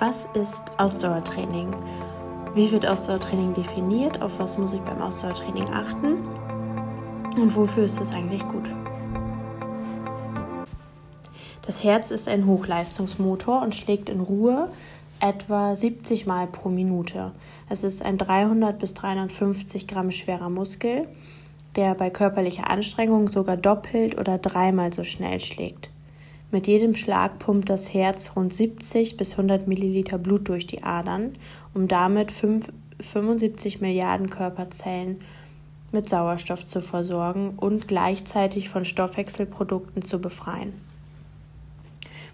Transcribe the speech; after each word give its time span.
Was 0.00 0.26
ist 0.32 0.62
Ausdauertraining? 0.78 1.74
Wie 2.54 2.72
wird 2.72 2.86
Ausdauertraining 2.86 3.52
definiert? 3.52 4.22
Auf 4.22 4.38
was 4.38 4.56
muss 4.56 4.72
ich 4.72 4.80
beim 4.80 5.02
Ausdauertraining 5.02 5.68
achten? 5.68 6.26
Und 7.36 7.54
wofür 7.54 7.84
ist 7.84 8.00
es 8.00 8.10
eigentlich 8.10 8.42
gut? 8.48 8.70
Das 11.66 11.84
Herz 11.84 12.10
ist 12.10 12.28
ein 12.28 12.46
Hochleistungsmotor 12.46 13.60
und 13.60 13.74
schlägt 13.74 14.08
in 14.08 14.20
Ruhe 14.20 14.70
etwa 15.20 15.76
70 15.76 16.24
Mal 16.24 16.46
pro 16.46 16.70
Minute. 16.70 17.32
Es 17.68 17.84
ist 17.84 18.02
ein 18.02 18.16
300 18.16 18.78
bis 18.78 18.94
350 18.94 19.86
Gramm 19.86 20.12
schwerer 20.12 20.48
Muskel, 20.48 21.08
der 21.76 21.94
bei 21.94 22.08
körperlicher 22.08 22.70
Anstrengung 22.70 23.28
sogar 23.28 23.58
doppelt 23.58 24.18
oder 24.18 24.38
dreimal 24.38 24.94
so 24.94 25.04
schnell 25.04 25.40
schlägt. 25.40 25.90
Mit 26.52 26.66
jedem 26.66 26.96
Schlag 26.96 27.38
pumpt 27.38 27.68
das 27.68 27.94
Herz 27.94 28.32
rund 28.34 28.52
70 28.52 29.16
bis 29.16 29.32
100 29.32 29.68
Milliliter 29.68 30.18
Blut 30.18 30.48
durch 30.48 30.66
die 30.66 30.82
Adern, 30.82 31.34
um 31.74 31.86
damit 31.86 32.32
5, 32.32 32.72
75 32.98 33.80
Milliarden 33.80 34.30
Körperzellen 34.30 35.20
mit 35.92 36.08
Sauerstoff 36.08 36.64
zu 36.64 36.82
versorgen 36.82 37.54
und 37.56 37.86
gleichzeitig 37.86 38.68
von 38.68 38.84
Stoffwechselprodukten 38.84 40.02
zu 40.02 40.20
befreien. 40.20 40.72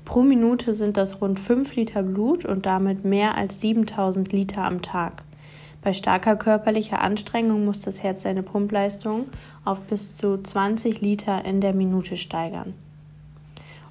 Pro 0.06 0.22
Minute 0.22 0.72
sind 0.72 0.96
das 0.96 1.20
rund 1.20 1.38
5 1.38 1.76
Liter 1.76 2.02
Blut 2.02 2.46
und 2.46 2.64
damit 2.64 3.04
mehr 3.04 3.36
als 3.36 3.60
7000 3.60 4.32
Liter 4.32 4.62
am 4.62 4.80
Tag. 4.80 5.24
Bei 5.82 5.92
starker 5.92 6.36
körperlicher 6.36 7.02
Anstrengung 7.02 7.66
muss 7.66 7.80
das 7.80 8.02
Herz 8.02 8.22
seine 8.22 8.42
Pumpleistung 8.42 9.26
auf 9.66 9.82
bis 9.82 10.16
zu 10.16 10.42
20 10.42 11.02
Liter 11.02 11.44
in 11.44 11.60
der 11.60 11.74
Minute 11.74 12.16
steigern 12.16 12.72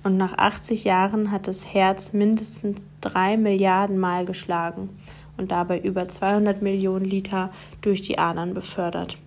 und 0.05 0.17
nach 0.17 0.37
80 0.37 0.83
Jahren 0.83 1.31
hat 1.31 1.47
das 1.47 1.73
Herz 1.73 2.13
mindestens 2.13 2.85
drei 3.01 3.37
Milliarden 3.37 3.97
Mal 3.97 4.25
geschlagen 4.25 4.89
und 5.35 5.51
dabei 5.51 5.79
über 5.79 6.07
200 6.07 6.61
Millionen 6.61 7.05
Liter 7.05 7.49
durch 7.81 8.03
die 8.03 8.19
Adern 8.19 8.53
befördert. 8.53 9.17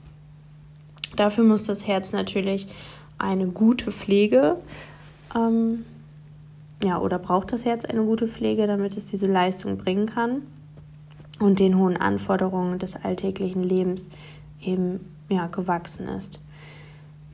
Dafür 1.16 1.42
muss 1.42 1.64
das 1.64 1.88
Herz 1.88 2.12
natürlich 2.12 2.68
eine 3.18 3.48
gute 3.48 3.90
Pflege, 3.90 4.56
ähm, 5.34 5.84
ja, 6.84 7.00
oder 7.00 7.18
braucht 7.18 7.52
das 7.52 7.64
Herz 7.64 7.84
eine 7.84 8.04
gute 8.04 8.28
Pflege, 8.28 8.68
damit 8.68 8.96
es 8.96 9.06
diese 9.06 9.26
Leistung 9.26 9.78
bringen 9.78 10.06
kann 10.06 10.42
und 11.40 11.58
den 11.58 11.76
hohen 11.76 11.96
Anforderungen 11.96 12.78
des 12.78 12.94
alltäglichen 12.94 13.64
Lebens 13.64 14.08
eben 14.62 15.00
ja, 15.28 15.48
gewachsen 15.48 16.06
ist. 16.06 16.40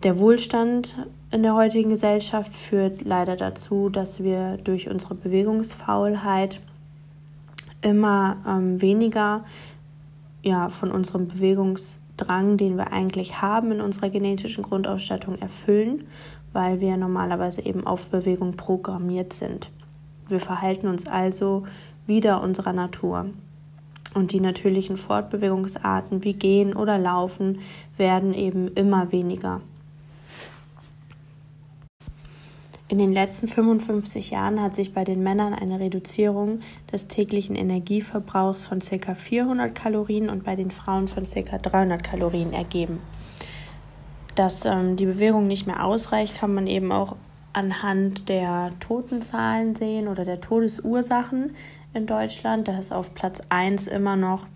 Der 0.04 0.18
Wohlstand 0.18 0.98
in 1.30 1.42
der 1.42 1.54
heutigen 1.54 1.88
Gesellschaft 1.88 2.54
führt 2.54 3.06
leider 3.06 3.36
dazu, 3.36 3.88
dass 3.88 4.22
wir 4.22 4.58
durch 4.58 4.90
unsere 4.90 5.14
Bewegungsfaulheit 5.14 6.60
immer 7.80 8.36
ähm, 8.46 8.82
weniger 8.82 9.46
ja, 10.42 10.68
von 10.68 10.90
unserem 10.90 11.26
Bewegungsdrang, 11.26 12.58
den 12.58 12.76
wir 12.76 12.92
eigentlich 12.92 13.40
haben 13.40 13.72
in 13.72 13.80
unserer 13.80 14.10
genetischen 14.10 14.62
Grundausstattung, 14.62 15.40
erfüllen, 15.40 16.06
weil 16.52 16.80
wir 16.80 16.98
normalerweise 16.98 17.64
eben 17.64 17.86
auf 17.86 18.08
Bewegung 18.08 18.58
programmiert 18.58 19.32
sind. 19.32 19.70
Wir 20.28 20.38
verhalten 20.38 20.86
uns 20.86 21.06
also 21.06 21.64
wieder 22.06 22.42
unserer 22.42 22.74
Natur. 22.74 23.30
Und 24.12 24.32
die 24.32 24.40
natürlichen 24.40 24.98
Fortbewegungsarten 24.98 26.24
wie 26.24 26.34
Gehen 26.34 26.76
oder 26.76 26.98
Laufen 26.98 27.60
werden 27.96 28.34
eben 28.34 28.68
immer 28.68 29.10
weniger. 29.10 29.62
In 32.86 32.98
den 32.98 33.14
letzten 33.14 33.48
55 33.48 34.30
Jahren 34.30 34.60
hat 34.60 34.74
sich 34.74 34.92
bei 34.92 35.04
den 35.04 35.22
Männern 35.22 35.54
eine 35.54 35.80
Reduzierung 35.80 36.60
des 36.92 37.08
täglichen 37.08 37.56
Energieverbrauchs 37.56 38.66
von 38.66 38.80
ca. 38.80 39.14
400 39.14 39.74
Kalorien 39.74 40.28
und 40.28 40.44
bei 40.44 40.54
den 40.54 40.70
Frauen 40.70 41.08
von 41.08 41.24
ca. 41.24 41.56
300 41.58 42.04
Kalorien 42.04 42.52
ergeben. 42.52 43.00
Dass 44.34 44.66
ähm, 44.66 44.96
die 44.96 45.06
Bewegung 45.06 45.46
nicht 45.46 45.66
mehr 45.66 45.82
ausreicht, 45.82 46.36
kann 46.36 46.52
man 46.52 46.66
eben 46.66 46.92
auch 46.92 47.16
anhand 47.54 48.28
der 48.28 48.72
Totenzahlen 48.80 49.74
sehen 49.74 50.06
oder 50.06 50.26
der 50.26 50.42
Todesursachen 50.42 51.56
in 51.94 52.06
Deutschland. 52.06 52.68
Da 52.68 52.78
ist 52.78 52.92
auf 52.92 53.14
Platz 53.14 53.40
1 53.48 53.86
immer 53.86 54.16
noch 54.16 54.46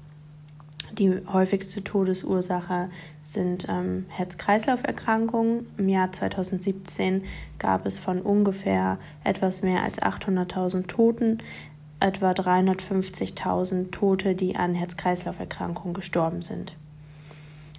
die 0.99 1.21
häufigste 1.33 1.85
Todesursache 1.85 2.89
sind 3.21 3.67
ähm, 3.69 4.07
Herz-Kreislauf-Erkrankungen. 4.09 5.67
Im 5.79 5.89
Jahr 5.89 6.11
2017 6.11 7.23
gab 7.59 7.87
es 7.87 7.99
von 7.99 8.21
ungefähr 8.21 8.99
etwas 9.25 9.63
mehr 9.63 9.83
als 9.83 10.01
800.000 10.01 10.87
Toten 10.87 11.39
etwa 12.01 12.31
350.000 12.31 13.91
Tote, 13.91 14.35
die 14.35 14.57
an 14.57 14.75
Herz-Kreislauf-Erkrankungen 14.75 15.95
gestorben 15.95 16.43
sind. 16.43 16.75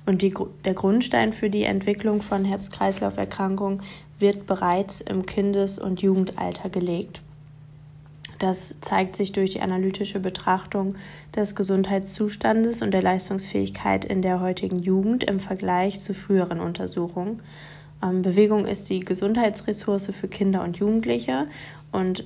Und 0.06 0.22
die, 0.22 0.34
der 0.66 0.74
Grundstein 0.74 1.34
für 1.34 1.50
die 1.50 1.63
Entwicklung 1.63 2.22
von 2.22 2.44
Herz-Kreislauf-Erkrankungen 2.44 3.81
wird 4.18 4.47
bereits 4.47 5.02
im 5.02 5.25
Kindes- 5.25 5.79
und 5.79 6.02
Jugendalter 6.02 6.69
gelegt. 6.69 7.22
Das 8.39 8.75
zeigt 8.79 9.17
sich 9.17 9.33
durch 9.33 9.51
die 9.51 9.61
analytische 9.61 10.22
Betrachtung 10.22 10.95
des 11.35 11.55
Gesundheitszustandes 11.55 12.81
und 12.81 12.91
der 12.91 13.01
Leistungsfähigkeit 13.01 14.05
in 14.05 14.22
der 14.22 14.39
heutigen 14.39 14.79
Jugend 14.79 15.25
im 15.25 15.41
Vergleich 15.41 16.00
zu 16.00 16.13
früheren 16.13 16.61
Untersuchungen. 16.61 17.41
Ähm, 18.01 18.22
Bewegung 18.22 18.66
ist 18.66 18.89
die 18.89 19.01
Gesundheitsressource 19.01 20.16
für 20.16 20.29
Kinder 20.29 20.63
und 20.63 20.78
Jugendliche 20.78 21.47
und 21.91 22.23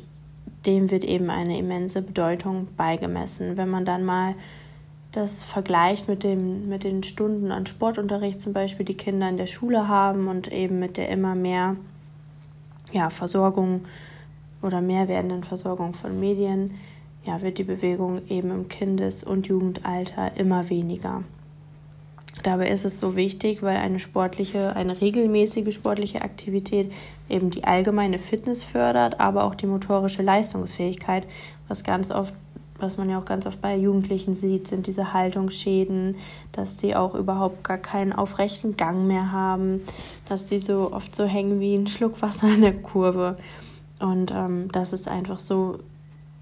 dem 0.68 0.91
wird 0.91 1.03
eben 1.03 1.31
eine 1.31 1.57
immense 1.57 2.03
Bedeutung 2.03 2.68
beigemessen. 2.78 3.57
Wenn 3.57 3.69
man 3.69 3.84
dann 3.84 4.06
mal 4.06 4.35
das 5.12 5.44
vergleicht 5.44 6.07
mit, 6.07 6.23
dem, 6.23 6.69
mit 6.69 6.84
den 6.84 7.03
Stunden 7.03 7.52
an 7.52 7.66
Sportunterricht 7.66 8.40
zum 8.40 8.53
Beispiel, 8.53 8.85
die 8.85 8.97
Kinder 8.97 9.29
in 9.29 9.38
der 9.38 9.47
Schule 9.47 9.88
haben 9.88 10.28
und 10.28 10.52
eben 10.52 10.79
mit 10.79 10.97
der 10.97 11.09
immer 11.09 11.35
mehr 11.35 11.75
ja, 12.91 13.09
Versorgung 13.09 13.81
oder 14.63 14.81
mehr 14.81 15.07
werdenden 15.07 15.44
Versorgung 15.44 15.94
von 15.94 16.19
Medien 16.19 16.72
ja, 17.25 17.41
wird 17.41 17.57
die 17.57 17.63
Bewegung 17.63 18.22
eben 18.28 18.51
im 18.51 18.68
Kindes- 18.68 19.24
und 19.24 19.47
Jugendalter 19.47 20.35
immer 20.38 20.69
weniger. 20.69 21.24
Dabei 22.41 22.69
ist 22.69 22.84
es 22.84 23.00
so 23.00 23.16
wichtig, 23.16 23.62
weil 23.62 23.78
eine 23.78 24.00
sportliche, 24.00 24.75
eine 24.75 25.00
regelmäßige 25.00 25.73
sportliche 25.73 26.22
Aktivität 26.22 26.91
eben 27.29 27.52
die 27.52 27.63
allgemeine 27.63 28.18
Fitness 28.18 28.63
fördert, 28.63 29.19
aber 29.19 29.44
auch 29.44 29.56
die 29.56 29.68
motorische 29.68 30.23
Leistungsfähigkeit, 30.23 31.28
was 31.68 31.84
ganz 31.84 32.09
oft, 32.09 32.34
was 32.79 32.97
man 32.97 33.09
ja 33.09 33.19
auch 33.19 33.25
ganz 33.25 33.46
oft 33.46 33.62
bei 33.62 33.78
Jugendlichen 33.78 34.34
sieht, 34.34 34.68
sind 34.68 34.88
diese 34.88 35.13
Haltungsschäden, 35.13 36.18
dass 36.52 36.79
sie 36.79 36.96
auch 36.96 37.13
überhaupt 37.13 37.63
gar 37.63 37.78
keinen 37.78 38.12
aufrechten 38.12 38.75
Gang 38.78 39.06
mehr 39.06 39.31
haben, 39.31 39.81
dass 40.28 40.50
sie 40.50 40.57
so 40.57 40.91
oft 40.91 41.16
so 41.16 41.25
hängen 41.25 41.59
wie 41.59 41.75
ein 41.75 41.88
Schluck 41.88 42.22
Wasser 42.22 42.53
in 42.53 42.62
der 42.62 42.73
Kurve. 42.73 43.38
Und 44.00 44.31
ähm, 44.31 44.70
das 44.72 44.94
ist 44.94 45.08
einfach 45.08 45.40
so 45.40 45.80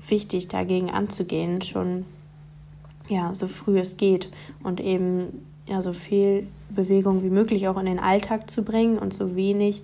wichtig, 0.07 0.47
dagegen 0.47 0.89
anzugehen, 0.89 1.61
schon 1.61 2.05
ja, 3.07 3.33
so 3.35 3.47
früh 3.47 3.79
es 3.79 3.97
geht 3.97 4.29
und 4.63 4.79
eben 4.79 5.45
ja, 5.67 5.81
so 5.81 5.93
viel 5.93 6.47
Bewegung 6.69 7.23
wie 7.23 7.29
möglich 7.29 7.67
auch 7.67 7.77
in 7.77 7.85
den 7.85 7.99
Alltag 7.99 8.49
zu 8.49 8.63
bringen 8.63 8.97
und 8.97 9.13
so 9.13 9.35
wenig 9.35 9.83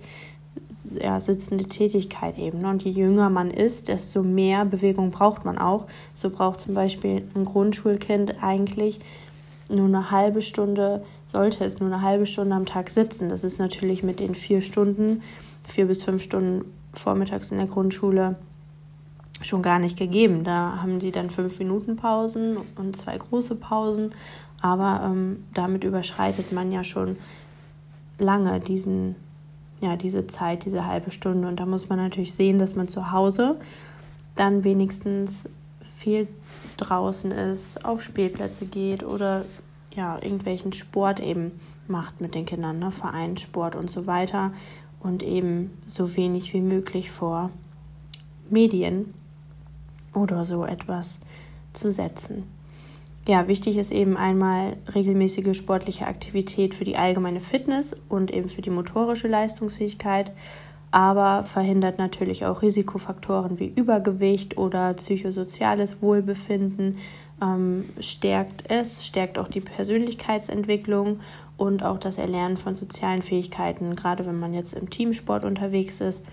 ja, 1.00 1.20
sitzende 1.20 1.64
Tätigkeit 1.64 2.38
eben. 2.38 2.62
Ne? 2.62 2.68
Und 2.70 2.82
je 2.82 2.90
jünger 2.90 3.30
man 3.30 3.50
ist, 3.50 3.88
desto 3.88 4.22
mehr 4.22 4.64
Bewegung 4.64 5.10
braucht 5.10 5.44
man 5.44 5.58
auch. 5.58 5.86
So 6.14 6.30
braucht 6.30 6.60
zum 6.60 6.74
Beispiel 6.74 7.24
ein 7.34 7.44
Grundschulkind 7.44 8.42
eigentlich 8.42 9.00
nur 9.70 9.86
eine 9.86 10.10
halbe 10.10 10.40
Stunde, 10.40 11.04
sollte 11.26 11.64
es 11.64 11.78
nur 11.78 11.92
eine 11.92 12.02
halbe 12.02 12.26
Stunde 12.26 12.54
am 12.54 12.66
Tag 12.66 12.90
sitzen. 12.90 13.28
Das 13.28 13.44
ist 13.44 13.58
natürlich 13.58 14.02
mit 14.02 14.18
den 14.20 14.34
vier 14.34 14.62
Stunden, 14.62 15.22
vier 15.62 15.86
bis 15.86 16.04
fünf 16.04 16.22
Stunden 16.22 16.64
vormittags 16.98 17.50
in 17.50 17.58
der 17.58 17.66
Grundschule 17.66 18.36
schon 19.40 19.62
gar 19.62 19.78
nicht 19.78 19.96
gegeben. 19.96 20.44
Da 20.44 20.78
haben 20.82 20.98
die 20.98 21.12
dann 21.12 21.30
fünf 21.30 21.58
Minuten 21.58 21.96
Pausen 21.96 22.56
und 22.76 22.96
zwei 22.96 23.16
große 23.16 23.54
Pausen, 23.54 24.12
aber 24.60 25.02
ähm, 25.04 25.44
damit 25.54 25.84
überschreitet 25.84 26.52
man 26.52 26.72
ja 26.72 26.82
schon 26.82 27.16
lange 28.18 28.58
diesen, 28.60 29.14
ja, 29.80 29.96
diese 29.96 30.26
Zeit, 30.26 30.64
diese 30.64 30.86
halbe 30.86 31.10
Stunde. 31.10 31.46
Und 31.46 31.60
da 31.60 31.66
muss 31.66 31.88
man 31.88 31.98
natürlich 31.98 32.34
sehen, 32.34 32.58
dass 32.58 32.74
man 32.74 32.88
zu 32.88 33.12
Hause 33.12 33.56
dann 34.34 34.64
wenigstens 34.64 35.48
viel 35.96 36.28
draußen 36.76 37.30
ist, 37.32 37.84
auf 37.84 38.02
Spielplätze 38.02 38.66
geht 38.66 39.02
oder 39.02 39.44
ja, 39.94 40.16
irgendwelchen 40.20 40.72
Sport 40.72 41.20
eben 41.20 41.52
macht 41.88 42.20
mit 42.20 42.34
den 42.34 42.44
Kindern, 42.44 42.78
ne? 42.78 42.90
Vereinssport 42.90 43.74
und 43.74 43.90
so 43.90 44.06
weiter 44.06 44.52
und 45.00 45.22
eben 45.22 45.70
so 45.86 46.16
wenig 46.16 46.52
wie 46.52 46.60
möglich 46.60 47.10
vor 47.10 47.50
Medien 48.50 49.14
oder 50.14 50.44
so 50.44 50.64
etwas 50.64 51.18
zu 51.72 51.92
setzen. 51.92 52.44
Ja, 53.28 53.46
wichtig 53.46 53.76
ist 53.76 53.92
eben 53.92 54.16
einmal 54.16 54.78
regelmäßige 54.94 55.54
sportliche 55.54 56.06
Aktivität 56.06 56.72
für 56.72 56.84
die 56.84 56.96
allgemeine 56.96 57.40
Fitness 57.40 57.94
und 58.08 58.30
eben 58.30 58.48
für 58.48 58.62
die 58.62 58.70
motorische 58.70 59.28
Leistungsfähigkeit. 59.28 60.32
Aber 60.90 61.44
verhindert 61.44 61.98
natürlich 61.98 62.46
auch 62.46 62.62
Risikofaktoren 62.62 63.58
wie 63.58 63.72
Übergewicht 63.74 64.56
oder 64.56 64.94
psychosoziales 64.94 66.00
Wohlbefinden, 66.00 66.96
ähm, 67.42 67.84
stärkt 68.00 68.64
es, 68.68 69.06
stärkt 69.06 69.38
auch 69.38 69.48
die 69.48 69.60
Persönlichkeitsentwicklung 69.60 71.20
und 71.56 71.82
auch 71.82 71.98
das 71.98 72.18
Erlernen 72.18 72.56
von 72.56 72.76
sozialen 72.76 73.22
Fähigkeiten. 73.22 73.96
Gerade 73.96 74.24
wenn 74.26 74.38
man 74.38 74.54
jetzt 74.54 74.72
im 74.72 74.90
Teamsport 74.90 75.44
unterwegs 75.44 76.00
ist, 76.00 76.24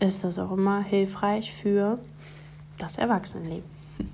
ist 0.00 0.24
das 0.24 0.38
auch 0.38 0.52
immer 0.52 0.82
hilfreich 0.82 1.52
für 1.52 1.98
das 2.78 2.98
Erwachsenenleben. 2.98 3.74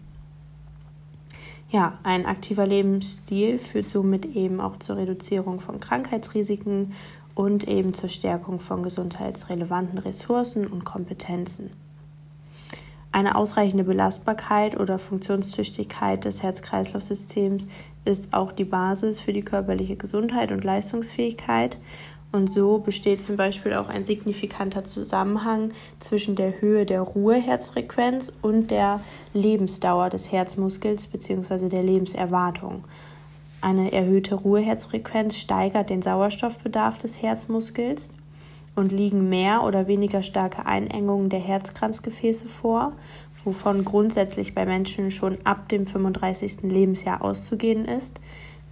Ja, 1.72 2.00
ein 2.02 2.26
aktiver 2.26 2.66
Lebensstil 2.66 3.56
führt 3.56 3.88
somit 3.88 4.34
eben 4.34 4.60
auch 4.60 4.78
zur 4.78 4.96
Reduzierung 4.96 5.60
von 5.60 5.78
Krankheitsrisiken 5.78 6.94
und 7.40 7.66
eben 7.66 7.94
zur 7.94 8.10
Stärkung 8.10 8.60
von 8.60 8.82
gesundheitsrelevanten 8.82 9.96
Ressourcen 9.96 10.66
und 10.66 10.84
Kompetenzen. 10.84 11.70
Eine 13.12 13.34
ausreichende 13.34 13.84
Belastbarkeit 13.84 14.78
oder 14.78 14.98
Funktionstüchtigkeit 14.98 16.26
des 16.26 16.42
Herz-Kreislauf-Systems 16.42 17.66
ist 18.04 18.34
auch 18.34 18.52
die 18.52 18.66
Basis 18.66 19.20
für 19.20 19.32
die 19.32 19.40
körperliche 19.40 19.96
Gesundheit 19.96 20.52
und 20.52 20.64
Leistungsfähigkeit. 20.64 21.78
Und 22.30 22.52
so 22.52 22.76
besteht 22.76 23.24
zum 23.24 23.38
Beispiel 23.38 23.72
auch 23.72 23.88
ein 23.88 24.04
signifikanter 24.04 24.84
Zusammenhang 24.84 25.72
zwischen 25.98 26.36
der 26.36 26.60
Höhe 26.60 26.84
der 26.84 27.00
Ruheherzfrequenz 27.00 28.34
und 28.42 28.70
der 28.70 29.00
Lebensdauer 29.32 30.10
des 30.10 30.30
Herzmuskels 30.30 31.06
bzw. 31.06 31.70
der 31.70 31.82
Lebenserwartung. 31.84 32.84
Eine 33.62 33.92
erhöhte 33.92 34.36
Ruheherzfrequenz 34.36 35.36
steigert 35.36 35.90
den 35.90 36.00
Sauerstoffbedarf 36.00 36.96
des 36.96 37.20
Herzmuskels 37.20 38.14
und 38.74 38.90
liegen 38.90 39.28
mehr 39.28 39.64
oder 39.64 39.86
weniger 39.86 40.22
starke 40.22 40.64
Einengungen 40.64 41.28
der 41.28 41.40
Herzkranzgefäße 41.40 42.48
vor, 42.48 42.92
wovon 43.44 43.84
grundsätzlich 43.84 44.54
bei 44.54 44.64
Menschen 44.64 45.10
schon 45.10 45.38
ab 45.44 45.68
dem 45.68 45.86
35. 45.86 46.62
Lebensjahr 46.62 47.22
auszugehen 47.22 47.84
ist, 47.84 48.20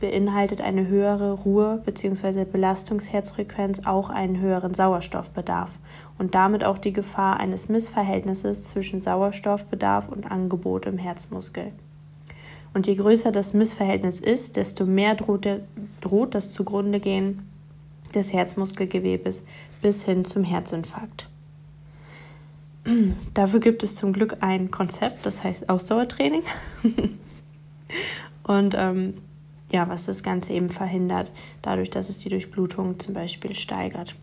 beinhaltet 0.00 0.62
eine 0.62 0.86
höhere 0.86 1.32
Ruhe- 1.32 1.82
bzw. 1.84 2.44
Belastungsherzfrequenz 2.44 3.84
auch 3.84 4.08
einen 4.08 4.40
höheren 4.40 4.72
Sauerstoffbedarf 4.72 5.70
und 6.18 6.34
damit 6.34 6.64
auch 6.64 6.78
die 6.78 6.92
Gefahr 6.94 7.38
eines 7.40 7.68
Missverhältnisses 7.68 8.64
zwischen 8.64 9.02
Sauerstoffbedarf 9.02 10.08
und 10.08 10.30
Angebot 10.30 10.86
im 10.86 10.96
Herzmuskel. 10.96 11.72
Und 12.74 12.86
je 12.86 12.94
größer 12.94 13.32
das 13.32 13.54
Missverhältnis 13.54 14.20
ist, 14.20 14.56
desto 14.56 14.84
mehr 14.84 15.14
droht, 15.14 15.44
der, 15.44 15.60
droht 16.00 16.34
das 16.34 16.52
Zugrundegehen 16.52 17.48
des 18.14 18.32
Herzmuskelgewebes 18.32 19.44
bis 19.82 20.04
hin 20.04 20.24
zum 20.24 20.44
Herzinfarkt. 20.44 21.28
Dafür 23.34 23.60
gibt 23.60 23.82
es 23.82 23.96
zum 23.96 24.12
Glück 24.12 24.38
ein 24.40 24.70
Konzept, 24.70 25.26
das 25.26 25.44
heißt 25.44 25.68
Ausdauertraining. 25.68 26.42
Und 28.42 28.74
ähm, 28.76 29.14
ja, 29.70 29.88
was 29.88 30.06
das 30.06 30.22
Ganze 30.22 30.52
eben 30.52 30.70
verhindert, 30.70 31.30
dadurch, 31.62 31.90
dass 31.90 32.08
es 32.08 32.18
die 32.18 32.30
Durchblutung 32.30 32.98
zum 32.98 33.14
Beispiel 33.14 33.54
steigert. 33.54 34.14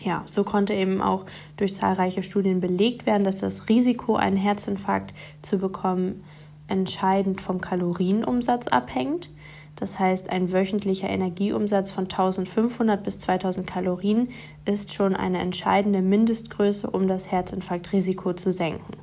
Ja, 0.00 0.22
so 0.26 0.44
konnte 0.44 0.72
eben 0.72 1.02
auch 1.02 1.26
durch 1.56 1.74
zahlreiche 1.74 2.22
Studien 2.22 2.60
belegt 2.60 3.06
werden, 3.06 3.24
dass 3.24 3.36
das 3.36 3.68
Risiko, 3.68 4.16
einen 4.16 4.36
Herzinfarkt 4.36 5.12
zu 5.42 5.58
bekommen, 5.58 6.22
entscheidend 6.68 7.40
vom 7.40 7.60
Kalorienumsatz 7.60 8.68
abhängt. 8.68 9.30
Das 9.76 9.98
heißt, 9.98 10.30
ein 10.30 10.52
wöchentlicher 10.52 11.08
Energieumsatz 11.08 11.90
von 11.90 12.04
1500 12.04 13.02
bis 13.02 13.18
2000 13.18 13.66
Kalorien 13.66 14.28
ist 14.64 14.92
schon 14.94 15.14
eine 15.14 15.38
entscheidende 15.38 16.00
Mindestgröße, 16.00 16.88
um 16.88 17.08
das 17.08 17.30
Herzinfarktrisiko 17.30 18.32
zu 18.32 18.52
senken. 18.52 18.96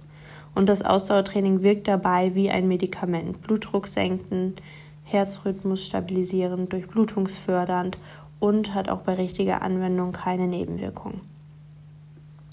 Und 0.56 0.68
das 0.68 0.84
Ausdauertraining 0.84 1.62
wirkt 1.62 1.88
dabei 1.88 2.36
wie 2.36 2.50
ein 2.50 2.68
Medikament, 2.68 3.42
Blutdruck 3.42 3.88
senkend, 3.88 4.62
Herzrhythmus 5.04 5.86
stabilisierend, 5.86 6.72
durchblutungsfördernd 6.74 7.98
und 8.40 8.74
hat 8.74 8.90
auch 8.90 9.02
bei 9.02 9.14
richtiger 9.14 9.62
Anwendung 9.62 10.12
keine 10.12 10.48
Nebenwirkungen. 10.48 11.22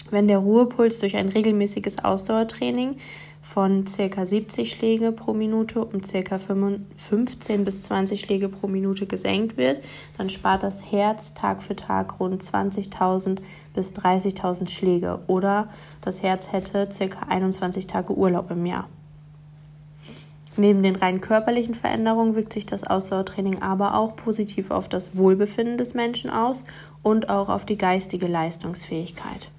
Wenn 0.09 0.27
der 0.27 0.39
Ruhepuls 0.39 0.99
durch 0.99 1.15
ein 1.15 1.29
regelmäßiges 1.29 2.03
Ausdauertraining 2.03 2.97
von 3.41 3.85
ca. 3.85 4.25
70 4.25 4.69
Schläge 4.69 5.11
pro 5.11 5.33
Minute 5.33 5.83
um 5.83 6.01
ca. 6.01 6.37
15 6.37 7.63
bis 7.63 7.83
20 7.83 8.19
Schläge 8.19 8.49
pro 8.49 8.67
Minute 8.67 9.07
gesenkt 9.07 9.57
wird, 9.57 9.83
dann 10.17 10.29
spart 10.29 10.63
das 10.63 10.91
Herz 10.91 11.33
Tag 11.33 11.63
für 11.63 11.75
Tag 11.75 12.19
rund 12.19 12.43
20.000 12.43 13.39
bis 13.73 13.93
30.000 13.93 14.69
Schläge 14.69 15.19
oder 15.27 15.69
das 16.01 16.21
Herz 16.21 16.51
hätte 16.51 16.87
ca. 16.87 17.25
21 17.27 17.87
Tage 17.87 18.13
Urlaub 18.13 18.51
im 18.51 18.65
Jahr. 18.65 18.87
Neben 20.57 20.83
den 20.83 20.97
rein 20.97 21.21
körperlichen 21.21 21.75
Veränderungen 21.75 22.35
wirkt 22.35 22.53
sich 22.53 22.65
das 22.65 22.83
Ausdauertraining 22.83 23.61
aber 23.61 23.95
auch 23.95 24.15
positiv 24.15 24.69
auf 24.69 24.89
das 24.89 25.17
Wohlbefinden 25.17 25.77
des 25.77 25.93
Menschen 25.93 26.29
aus 26.29 26.63
und 27.03 27.29
auch 27.29 27.49
auf 27.49 27.65
die 27.65 27.77
geistige 27.77 28.27
Leistungsfähigkeit. 28.27 29.49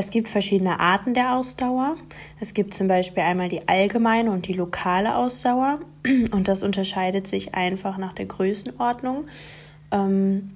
Es 0.00 0.10
gibt 0.10 0.28
verschiedene 0.28 0.78
Arten 0.78 1.12
der 1.12 1.34
Ausdauer. 1.34 1.96
Es 2.38 2.54
gibt 2.54 2.72
zum 2.72 2.86
Beispiel 2.86 3.24
einmal 3.24 3.48
die 3.48 3.66
allgemeine 3.66 4.30
und 4.30 4.46
die 4.46 4.52
lokale 4.52 5.16
Ausdauer. 5.16 5.80
Und 6.30 6.46
das 6.46 6.62
unterscheidet 6.62 7.26
sich 7.26 7.56
einfach 7.56 7.98
nach 7.98 8.12
der 8.12 8.26
Größenordnung 8.26 9.24
ähm, 9.90 10.52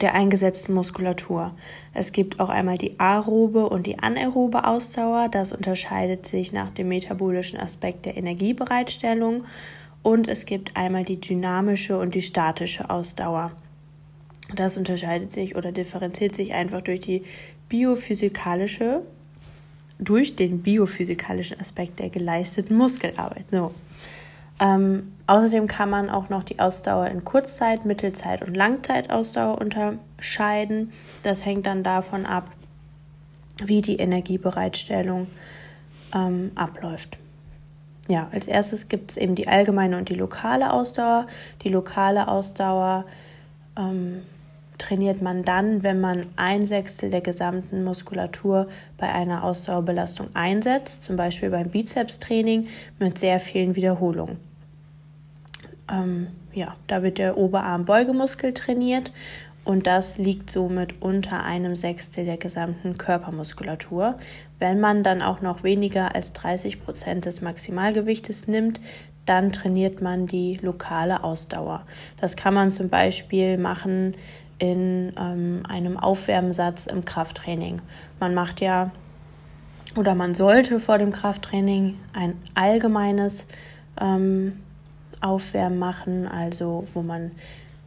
der 0.00 0.14
eingesetzten 0.14 0.72
Muskulatur. 0.72 1.54
Es 1.92 2.12
gibt 2.12 2.40
auch 2.40 2.48
einmal 2.48 2.78
die 2.78 2.98
aerobe 2.98 3.68
und 3.68 3.86
die 3.86 3.98
anaerobe 3.98 4.64
Ausdauer. 4.66 5.28
Das 5.28 5.52
unterscheidet 5.52 6.26
sich 6.26 6.50
nach 6.50 6.70
dem 6.70 6.88
metabolischen 6.88 7.60
Aspekt 7.60 8.06
der 8.06 8.16
Energiebereitstellung. 8.16 9.44
Und 10.02 10.26
es 10.26 10.46
gibt 10.46 10.74
einmal 10.74 11.04
die 11.04 11.20
dynamische 11.20 11.98
und 11.98 12.14
die 12.14 12.22
statische 12.22 12.88
Ausdauer. 12.88 13.52
Das 14.54 14.78
unterscheidet 14.78 15.34
sich 15.34 15.54
oder 15.54 15.70
differenziert 15.70 16.34
sich 16.34 16.54
einfach 16.54 16.80
durch 16.80 17.00
die 17.00 17.24
biophysikalische, 17.68 19.02
durch 19.98 20.36
den 20.36 20.62
biophysikalischen 20.62 21.60
Aspekt 21.60 21.98
der 21.98 22.08
geleisteten 22.08 22.76
Muskelarbeit. 22.76 23.50
So. 23.50 23.74
Ähm, 24.60 25.12
außerdem 25.26 25.66
kann 25.66 25.90
man 25.90 26.10
auch 26.10 26.28
noch 26.28 26.44
die 26.44 26.58
Ausdauer 26.58 27.06
in 27.06 27.24
Kurzzeit-, 27.24 27.84
Mittelzeit- 27.84 28.46
und 28.46 28.56
Langzeitausdauer 28.56 29.58
unterscheiden. 29.60 30.92
Das 31.22 31.44
hängt 31.44 31.66
dann 31.66 31.82
davon 31.82 32.26
ab, 32.26 32.50
wie 33.64 33.82
die 33.82 33.96
Energiebereitstellung 33.96 35.26
ähm, 36.14 36.52
abläuft. 36.54 37.18
Ja, 38.08 38.28
als 38.32 38.46
erstes 38.46 38.88
gibt 38.88 39.12
es 39.12 39.16
eben 39.16 39.34
die 39.34 39.48
allgemeine 39.48 39.98
und 39.98 40.08
die 40.08 40.14
lokale 40.14 40.72
Ausdauer. 40.72 41.26
Die 41.62 41.68
lokale 41.68 42.28
Ausdauer 42.28 43.04
ähm, 43.76 44.22
trainiert 44.78 45.20
man 45.20 45.44
dann, 45.44 45.82
wenn 45.82 46.00
man 46.00 46.26
ein 46.36 46.64
Sechstel 46.64 47.10
der 47.10 47.20
gesamten 47.20 47.84
Muskulatur 47.84 48.68
bei 48.96 49.12
einer 49.12 49.44
Ausdauerbelastung 49.44 50.28
einsetzt, 50.34 51.02
zum 51.02 51.16
Beispiel 51.16 51.50
beim 51.50 51.68
Bizepstraining 51.68 52.68
mit 52.98 53.18
sehr 53.18 53.40
vielen 53.40 53.74
Wiederholungen. 53.74 54.38
Ähm, 55.90 56.28
ja, 56.52 56.76
da 56.86 57.02
wird 57.02 57.18
der 57.18 57.36
Oberarmbeugemuskel 57.36 58.54
trainiert 58.54 59.12
und 59.64 59.86
das 59.86 60.16
liegt 60.16 60.50
somit 60.50 61.02
unter 61.02 61.44
einem 61.44 61.74
Sechstel 61.74 62.24
der 62.24 62.38
gesamten 62.38 62.96
Körpermuskulatur. 62.96 64.18
Wenn 64.58 64.80
man 64.80 65.02
dann 65.02 65.20
auch 65.20 65.40
noch 65.40 65.62
weniger 65.62 66.14
als 66.14 66.32
30 66.32 66.82
Prozent 66.82 67.26
des 67.26 67.42
Maximalgewichtes 67.42 68.48
nimmt, 68.48 68.80
dann 69.26 69.52
trainiert 69.52 70.00
man 70.00 70.26
die 70.26 70.58
lokale 70.62 71.22
Ausdauer. 71.22 71.84
Das 72.18 72.34
kann 72.34 72.54
man 72.54 72.70
zum 72.70 72.88
Beispiel 72.88 73.58
machen, 73.58 74.14
in 74.58 75.12
ähm, 75.18 75.62
einem 75.68 75.96
Aufwärmsatz 75.96 76.86
im 76.86 77.04
Krafttraining. 77.04 77.80
Man 78.20 78.34
macht 78.34 78.60
ja 78.60 78.90
oder 79.96 80.14
man 80.14 80.34
sollte 80.34 80.80
vor 80.80 80.98
dem 80.98 81.12
Krafttraining 81.12 81.98
ein 82.12 82.34
allgemeines 82.54 83.46
ähm, 84.00 84.60
Aufwärmen 85.20 85.78
machen, 85.78 86.28
also 86.28 86.84
wo 86.92 87.02
man 87.02 87.32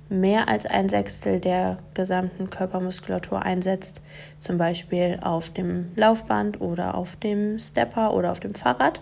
mehr 0.10 0.50
als 0.50 0.66
ein 0.66 0.90
Sechstel 0.90 1.40
der 1.40 1.78
gesamten 1.94 2.50
Körpermuskulatur 2.50 3.42
einsetzt, 3.42 4.02
zum 4.40 4.58
Beispiel 4.58 5.20
auf 5.22 5.50
dem 5.52 5.92
Laufband 5.96 6.60
oder 6.60 6.96
auf 6.96 7.16
dem 7.16 7.60
Stepper 7.60 8.14
oder 8.14 8.32
auf 8.32 8.42
dem 8.42 8.54
Fahrrad. 8.54 9.00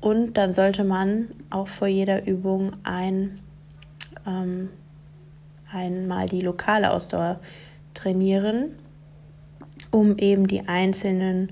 Und 0.00 0.34
dann 0.34 0.52
sollte 0.52 0.84
man 0.84 1.28
auch 1.48 1.68
vor 1.68 1.88
jeder 1.88 2.26
Übung 2.26 2.72
ein 2.84 3.40
ähm, 4.26 4.68
einmal 5.72 6.28
die 6.28 6.40
lokale 6.40 6.90
Ausdauer 6.90 7.40
trainieren, 7.94 8.76
um 9.90 10.18
eben 10.18 10.46
die 10.46 10.68
einzelnen 10.68 11.50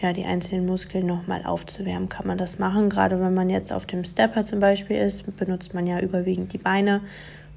ja, 0.00 0.12
die 0.12 0.24
einzelnen 0.24 0.66
Muskeln 0.66 1.06
nochmal 1.06 1.44
aufzuwärmen, 1.44 2.08
kann 2.08 2.26
man 2.26 2.38
das 2.38 2.58
machen. 2.58 2.88
Gerade 2.88 3.20
wenn 3.20 3.34
man 3.34 3.50
jetzt 3.50 3.72
auf 3.72 3.86
dem 3.86 4.04
Stepper 4.04 4.46
zum 4.46 4.60
Beispiel 4.60 4.96
ist, 4.96 5.36
benutzt 5.36 5.74
man 5.74 5.86
ja 5.86 6.00
überwiegend 6.00 6.52
die 6.52 6.58
Beine 6.58 7.02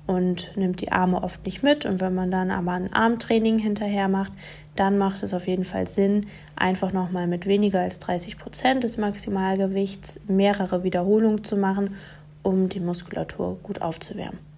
und 0.08 0.52
nimmt 0.58 0.82
die 0.82 0.92
Arme 0.92 1.24
oft 1.24 1.46
nicht 1.46 1.64
mit. 1.64 1.86
Und 1.86 2.02
wenn 2.02 2.14
man 2.14 2.32
dann 2.32 2.52
aber 2.52 2.74
ein 2.74 2.92
Armtraining 2.92 3.60
hinterher 3.60 4.10
macht, 4.10 4.34
dann 4.76 4.98
macht 4.98 5.24
es 5.24 5.34
auf 5.34 5.48
jeden 5.48 5.64
Fall 5.64 5.88
Sinn, 5.88 6.26
einfach 6.56 6.92
nochmal 6.92 7.28
mit 7.28 7.46
weniger 7.46 7.80
als 7.80 8.00
30 8.00 8.38
Prozent 8.38 8.84
des 8.84 8.98
Maximalgewichts 8.98 10.20
mehrere 10.28 10.84
Wiederholungen 10.84 11.44
zu 11.44 11.56
machen, 11.56 11.96
um 12.42 12.68
die 12.68 12.82
Muskulatur 12.82 13.58
gut 13.64 13.82
aufzuwärmen. 13.82 14.53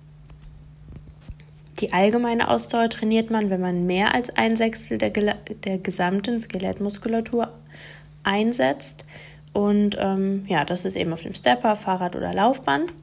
Die 1.79 1.91
allgemeine 1.91 2.50
Ausdauer 2.50 2.89
trainiert 2.89 3.29
man, 3.32 3.50
wenn 3.50 3.60
man 3.60 3.86
mehr 3.86 4.13
als 4.13 4.29
ein 4.38 4.55
Sechstel 4.55 4.98
der, 4.98 5.10
der 5.10 5.77
gesamten 5.77 6.39
Skelettmuskulatur 6.39 7.51
einsetzt. 8.24 9.05
Und 9.51 9.98
ähm, 10.00 10.46
ja, 10.48 10.63
das 10.63 10.86
ist 10.86 10.96
eben 10.96 11.12
auf 11.12 11.22
dem 11.22 11.34
Stepper, 11.34 11.75
Fahrrad 11.75 12.15
oder 12.15 12.34
Laufband. 12.34 12.94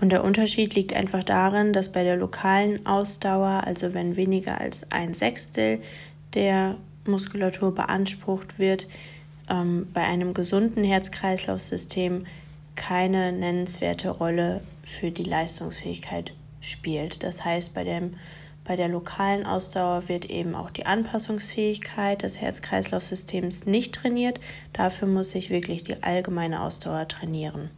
Und 0.00 0.10
der 0.10 0.24
Unterschied 0.24 0.74
liegt 0.74 0.94
einfach 0.94 1.22
darin, 1.22 1.72
dass 1.72 1.92
bei 1.92 2.02
der 2.02 2.16
lokalen 2.16 2.84
Ausdauer, 2.86 3.62
also 3.64 3.94
wenn 3.94 4.16
weniger 4.16 4.60
als 4.60 4.90
ein 4.90 5.14
Sechstel 5.14 5.80
der 6.34 6.76
Muskulatur 7.06 7.74
beansprucht 7.74 8.58
wird, 8.58 8.88
ähm, 9.48 9.88
bei 9.92 10.02
einem 10.02 10.34
gesunden 10.34 10.82
Herz-Kreislauf-System 10.82 12.26
keine 12.74 13.32
nennenswerte 13.32 14.10
Rolle 14.10 14.62
für 14.82 15.10
die 15.10 15.22
Leistungsfähigkeit 15.22 16.32
spielt. 16.60 17.22
Das 17.22 17.44
heißt, 17.44 17.74
bei, 17.74 17.84
dem, 17.84 18.14
bei 18.64 18.76
der 18.76 18.88
lokalen 18.88 19.46
Ausdauer 19.46 20.08
wird 20.08 20.26
eben 20.26 20.54
auch 20.54 20.70
die 20.70 20.86
Anpassungsfähigkeit 20.86 22.22
des 22.22 22.40
Herz-Kreislauf-Systems 22.40 23.66
nicht 23.66 23.94
trainiert. 23.94 24.40
Dafür 24.72 25.08
muss 25.08 25.34
ich 25.34 25.50
wirklich 25.50 25.84
die 25.84 26.02
allgemeine 26.02 26.62
Ausdauer 26.62 27.08
trainieren. 27.08 27.70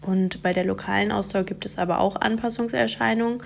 Und 0.00 0.42
bei 0.42 0.52
der 0.52 0.64
lokalen 0.64 1.12
Ausdauer 1.12 1.44
gibt 1.44 1.64
es 1.64 1.78
aber 1.78 2.00
auch 2.00 2.16
Anpassungserscheinungen, 2.16 3.40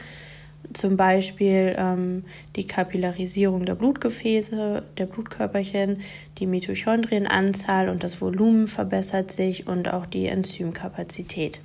zum 0.72 0.96
Beispiel 0.96 1.76
ähm, 1.78 2.24
die 2.56 2.66
Kapillarisierung 2.66 3.66
der 3.66 3.74
Blutgefäße, 3.74 4.82
der 4.98 5.06
Blutkörperchen, 5.06 6.00
die 6.38 6.46
Mitochondrienanzahl 6.46 7.88
und 7.88 8.02
das 8.02 8.20
Volumen 8.20 8.66
verbessert 8.66 9.30
sich 9.30 9.66
und 9.68 9.92
auch 9.92 10.06
die 10.06 10.26
Enzymkapazität. 10.26 11.60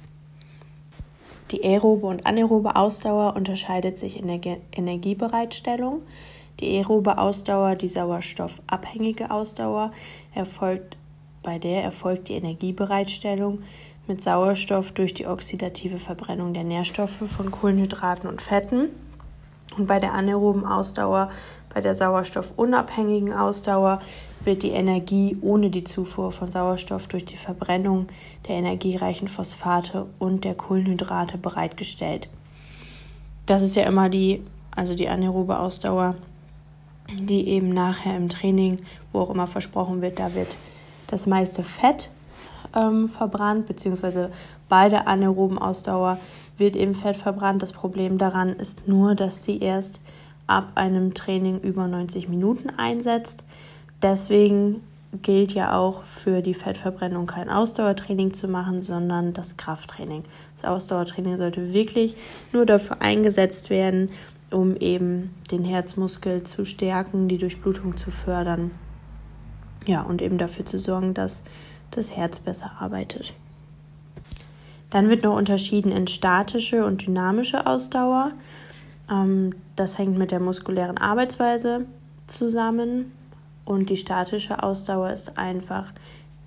Die 1.52 1.64
aerobe 1.66 2.08
und 2.08 2.26
anaerobe 2.26 2.76
Ausdauer 2.76 3.36
unterscheidet 3.36 3.98
sich 3.98 4.18
in 4.18 4.28
der 4.28 4.58
Energiebereitstellung. 4.72 6.02
Die 6.60 6.78
aerobe 6.78 7.18
Ausdauer, 7.18 7.76
die 7.76 7.90
sauerstoffabhängige 7.90 9.32
Ausdauer, 9.32 9.92
erfolgt, 10.34 10.96
bei 11.44 11.60
der 11.60 11.84
erfolgt 11.84 12.30
die 12.30 12.36
Energiebereitstellung 12.36 13.64
mit 14.08 14.22
Sauerstoff 14.22 14.92
durch 14.92 15.14
die 15.14 15.28
oxidative 15.28 15.98
Verbrennung 15.98 16.54
der 16.54 16.64
Nährstoffe 16.64 17.24
von 17.28 17.52
Kohlenhydraten 17.52 18.30
und 18.30 18.42
Fetten. 18.42 18.90
Und 19.78 19.88
bei 19.88 20.00
der 20.00 20.14
anaeroben 20.14 20.66
Ausdauer, 20.66 21.32
bei 21.74 21.82
der 21.82 21.96
sauerstoffunabhängigen 21.96 23.34
Ausdauer, 23.34 24.02
wird 24.44 24.64
die 24.64 24.72
Energie 24.72 25.38
ohne 25.42 25.70
die 25.70 25.84
Zufuhr 25.84 26.32
von 26.32 26.52
Sauerstoff 26.52 27.08
durch 27.08 27.26
die 27.26 27.38
Verbrennung 27.38 28.08
der 28.48 28.56
energiereichen 28.56 29.28
Phosphate 29.28 30.08
und 30.20 30.44
der 30.46 30.56
Kohlenhydrate 30.56 31.38
bereitgestellt. 31.38 32.28
Das 33.46 33.62
ist 33.62 33.76
ja 33.76 33.84
immer 33.84 34.10
die, 34.10 34.44
also 34.76 34.96
die 34.96 35.08
anaerobe 35.08 35.60
Ausdauer, 35.60 36.16
die 37.10 37.48
eben 37.50 37.70
nachher 37.70 38.16
im 38.16 38.30
Training, 38.30 38.80
wo 39.12 39.22
auch 39.22 39.30
immer 39.30 39.48
versprochen 39.48 40.02
wird, 40.02 40.20
da 40.20 40.34
wird 40.34 40.56
das 41.08 41.28
meiste 41.28 41.64
Fett 41.64 42.10
ähm, 42.76 43.10
verbrannt, 43.10 43.68
beziehungsweise 43.68 44.32
bei 44.70 44.90
der 44.90 45.08
anaeroben 45.08 45.60
Ausdauer 45.60 46.18
wird 46.58 46.76
eben 46.76 46.96
Fett 46.96 47.18
verbrannt. 47.18 47.62
Das 47.62 47.74
Problem 47.74 48.18
daran 48.18 48.54
ist 48.54 48.88
nur, 48.88 49.16
dass 49.16 49.44
sie 49.44 49.60
erst 49.60 50.00
ab 50.52 50.74
einem 50.76 51.14
Training 51.14 51.62
über 51.62 51.88
90 51.88 52.28
Minuten 52.28 52.70
einsetzt. 52.70 53.44
Deswegen 54.02 54.82
gilt 55.22 55.54
ja 55.54 55.78
auch 55.78 56.04
für 56.04 56.42
die 56.42 56.54
Fettverbrennung 56.54 57.26
kein 57.26 57.50
Ausdauertraining 57.50 58.34
zu 58.34 58.48
machen, 58.48 58.82
sondern 58.82 59.34
das 59.34 59.58
Krafttraining. 59.58 60.24
Das 60.56 60.66
Ausdauertraining 60.66 61.38
sollte 61.38 61.74
wirklich 61.74 62.16
nur 62.54 62.66
dafür 62.66 63.02
eingesetzt 63.02 63.70
werden, 63.70 64.10
um 64.52 64.76
eben 64.78 65.34
den 65.52 65.64
Herzmuskel 65.64 66.44
zu 66.44 66.66
stärken, 66.66 67.28
die 67.28 67.38
Durchblutung 67.38 67.98
zu 67.98 68.12
fördern. 68.12 68.72
Ja, 69.86 70.02
und 70.02 70.22
eben 70.22 70.38
dafür 70.38 70.66
zu 70.66 70.80
sorgen, 70.80 71.14
dass 71.14 71.42
das 71.92 72.16
Herz 72.16 72.40
besser 72.40 72.72
arbeitet. 72.80 73.34
Dann 74.90 75.10
wird 75.10 75.24
noch 75.24 75.36
unterschieden 75.36 75.92
in 75.92 76.08
statische 76.08 76.86
und 76.86 77.06
dynamische 77.08 77.66
Ausdauer. 77.66 78.34
Ähm, 79.12 79.54
das 79.76 79.98
hängt 79.98 80.18
mit 80.18 80.32
der 80.32 80.40
muskulären 80.40 80.98
Arbeitsweise 80.98 81.86
zusammen. 82.28 83.12
Und 83.66 83.90
die 83.90 83.98
statische 83.98 84.64
Ausdauer 84.64 85.12
ist 85.12 85.38
einfach 85.38 85.92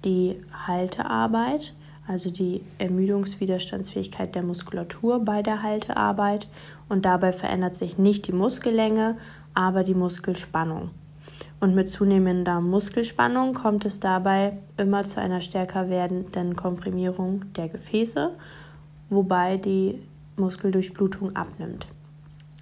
die 0.05 0.41
Haltearbeit, 0.67 1.75
also 2.09 2.31
die 2.31 2.63
Ermüdungswiderstandsfähigkeit 2.79 4.35
der 4.35 4.43
Muskulatur 4.43 5.25
bei 5.25 5.43
der 5.43 5.63
Haltearbeit. 5.63 6.49
Und 6.89 7.05
dabei 7.05 7.33
verändert 7.33 7.77
sich 7.77 7.99
nicht 7.99 8.27
die 8.27 8.33
Muskellänge, 8.33 9.17
aber 9.55 9.85
die 9.85 9.95
Muskelspannung. 9.95 10.91
Und 11.61 11.75
mit 11.75 11.89
zunehmender 11.89 12.61
Muskelspannung 12.61 13.55
kommt 13.55 13.85
es 13.85 14.01
dabei 14.01 14.59
immer 14.77 15.05
zu 15.05 15.21
einer 15.21 15.41
stärker 15.41 15.89
werdenden 15.89 16.57
Komprimierung 16.57 17.45
der 17.55 17.69
Gefäße, 17.69 18.31
wobei 19.09 19.57
die 19.57 20.03
Muskeldurchblutung 20.37 21.35
abnimmt. 21.37 21.87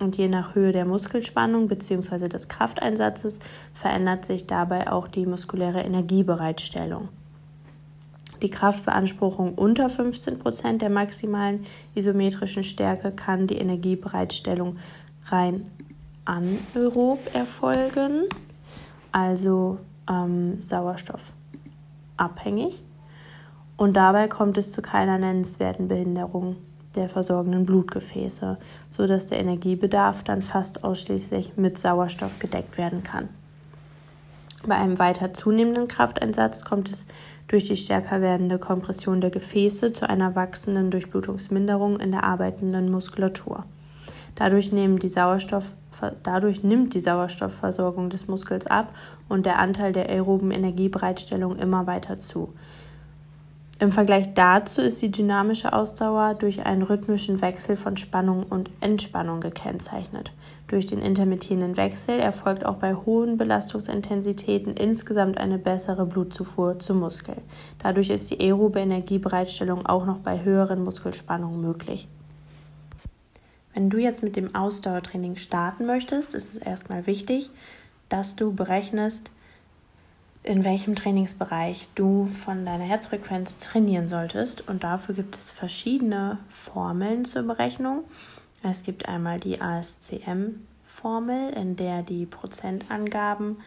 Und 0.03 0.17
je 0.17 0.27
nach 0.27 0.57
Höhe 0.57 0.73
der 0.73 0.85
Muskelspannung 0.85 1.69
bzw. 1.69 2.29
des 2.29 2.49
Krafteinsatzes 2.49 3.39
verändert 3.73 4.27
sich 4.27 4.49
dabei 4.49 4.91
auch 4.91 5.07
die 5.07 5.27
muskuläre 5.27 5.83
Energiebereitstellung. 5.83 7.09
Die 8.43 8.51
Kraftbeanspruchung 8.51 9.55
unter 9.55 9.89
15 9.89 10.41
Prozent 10.41 10.83
der 10.83 10.91
maximalen 10.91 11.67
isometrischen 11.95 12.65
Stärke 12.65 13.13
kann 13.13 13.47
die 13.47 13.59
Energiebereitstellung 13.59 14.79
rein 15.27 15.71
anaerob 16.25 17.21
erfolgen 17.33 18.23
also 19.13 19.79
ähm, 20.11 20.61
sauerstoffabhängig. 20.63 22.83
Und 23.77 23.95
dabei 23.95 24.27
kommt 24.27 24.59
es 24.59 24.73
zu 24.73 24.83
keiner 24.83 25.19
nennenswerten 25.19 25.87
Behinderung 25.87 26.57
der 26.95 27.09
versorgenden 27.09 27.67
Blutgefäße, 27.67 28.59
sodass 28.91 29.27
der 29.27 29.41
Energiebedarf 29.41 30.25
dann 30.25 30.43
fast 30.43 30.85
ausschließlich 30.85 31.57
mit 31.57 31.79
Sauerstoff 31.79 32.39
gedeckt 32.39 32.79
werden 32.79 33.03
kann. 33.03 33.29
Bei 34.65 34.77
einem 34.77 34.99
weiter 34.99 35.35
zunehmenden 35.35 35.89
Krafteinsatz 35.89 36.65
kommt 36.65 36.89
es 36.89 37.07
durch 37.49 37.67
die 37.67 37.77
stärker 37.77 38.21
werdende 38.21 38.59
Kompression 38.59 39.21
der 39.21 39.31
Gefäße 39.31 39.91
zu 39.93 40.09
einer 40.09 40.37
wachsenden 40.37 40.91
Durchblutungsminderung 40.91 41.99
in 41.99 42.13
der 42.13 42.23
arbeitenden 42.23 42.91
Muskulatur. 42.91 43.65
Dadurch, 44.37 44.71
dadurch 46.23 46.63
nimmt 46.63 46.95
die 46.95 47.01
Sauerstoffversorgung 47.01 48.09
des 48.09 48.29
Muskels 48.29 48.67
ab 48.67 48.95
und 49.29 49.45
der 49.45 49.59
Anteil 49.59 49.93
der 49.93 50.09
aeroben 50.09 50.53
Energiebereitstellung 50.53 51.59
immer 51.59 51.87
weiter 51.87 52.19
zu. 52.19 52.55
Im 53.79 53.91
Vergleich 53.91 54.33
dazu 54.35 54.81
ist 54.81 55.03
die 55.03 55.11
dynamische 55.11 55.73
Ausdauer 55.73 56.35
durch 56.35 56.65
einen 56.65 56.83
rhythmischen 56.83 57.41
Wechsel 57.41 57.77
von 57.77 57.97
Spannung 57.97 58.45
und 58.45 58.71
Entspannung 58.81 59.41
gekennzeichnet. 59.41 60.31
Durch 60.69 60.87
den 60.87 61.01
intermittierenden 61.01 61.77
Wechsel 61.77 62.19
erfolgt 62.19 62.65
auch 62.65 62.77
bei 62.77 62.95
hohen 62.95 63.37
Belastungsintensitäten 63.37 64.75
insgesamt 64.75 65.37
eine 65.39 65.59
bessere 65.59 66.07
Blutzufuhr 66.07 66.79
zum 66.79 67.01
Muskel. 67.01 67.35
Dadurch 67.83 68.09
ist 68.09 68.31
die 68.31 68.41
aerobe 68.41 68.81
Energiebereitstellung 68.81 69.85
auch 69.85 70.07
noch 70.07 70.19
bei 70.19 70.43
höheren 70.45 70.83
Muskelspannungen 70.85 71.61
möglich. 71.61 72.09
Wenn 73.75 73.91
du 73.91 73.99
jetzt 73.99 74.23
mit 74.23 74.37
dem 74.37 74.55
Ausdauertraining 74.55 75.37
starten 75.37 75.87
möchtest, 75.87 76.35
ist 76.35 76.55
es 76.55 76.57
erstmal 76.57 77.07
wichtig, 77.07 77.51
dass 78.09 78.37
du 78.37 78.53
berechnest, 78.53 79.31
in 80.45 80.65
welchem 80.65 80.97
Trainingsbereich 80.97 81.89
du 81.95 82.27
von 82.27 82.67
deiner 82.67 82.85
Herzfrequenz 82.85 83.59
trainieren 83.59 84.09
solltest. 84.09 84.69
Und 84.69 84.83
dafür 84.83 85.15
gibt 85.15 85.37
es 85.37 85.51
verschiedene 85.51 86.39
Formeln 86.49 87.25
zur 87.25 87.45
Berechnung. 87.45 88.05
Es 88.63 88.83
gibt 88.83 89.09
einmal 89.09 89.39
die 89.39 89.61
ASCM-Formel, 89.61 91.53
in 91.55 91.77
der 91.77 92.03
die 92.03 92.27
Prozentangaben 92.27 93.59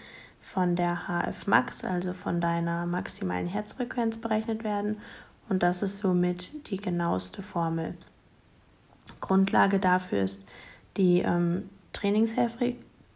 von 0.42 0.76
der 0.76 1.08
HF 1.08 1.48
Max, 1.48 1.84
also 1.84 2.14
von 2.14 2.42
deiner 2.42 2.86
maximalen 2.86 3.48
Herzfrequenz, 3.48 4.20
berechnet 4.20 4.64
werden. 4.64 4.98
Und 5.48 5.64
das 5.64 5.82
ist 5.82 6.00
somit 6.00 6.50
die 6.70 6.78
genaueste 6.78 7.42
Formel. 7.42 7.96
Grundlage 9.22 9.80
dafür 9.80 10.24
ist 10.24 10.42
die, 10.98 11.20
ähm, 11.20 11.70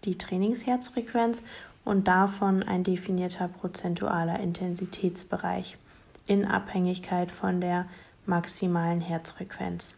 die 0.06 0.18
Trainingsherzfrequenz 0.18 1.44
und 1.90 2.08
davon 2.08 2.62
ein 2.62 2.84
definierter 2.84 3.48
prozentualer 3.48 4.40
Intensitätsbereich 4.40 5.76
in 6.28 6.46
Abhängigkeit 6.46 7.32
von 7.32 7.62
der 7.62 7.88
maximalen 8.28 9.02
Herzfrequenz. 9.02 9.96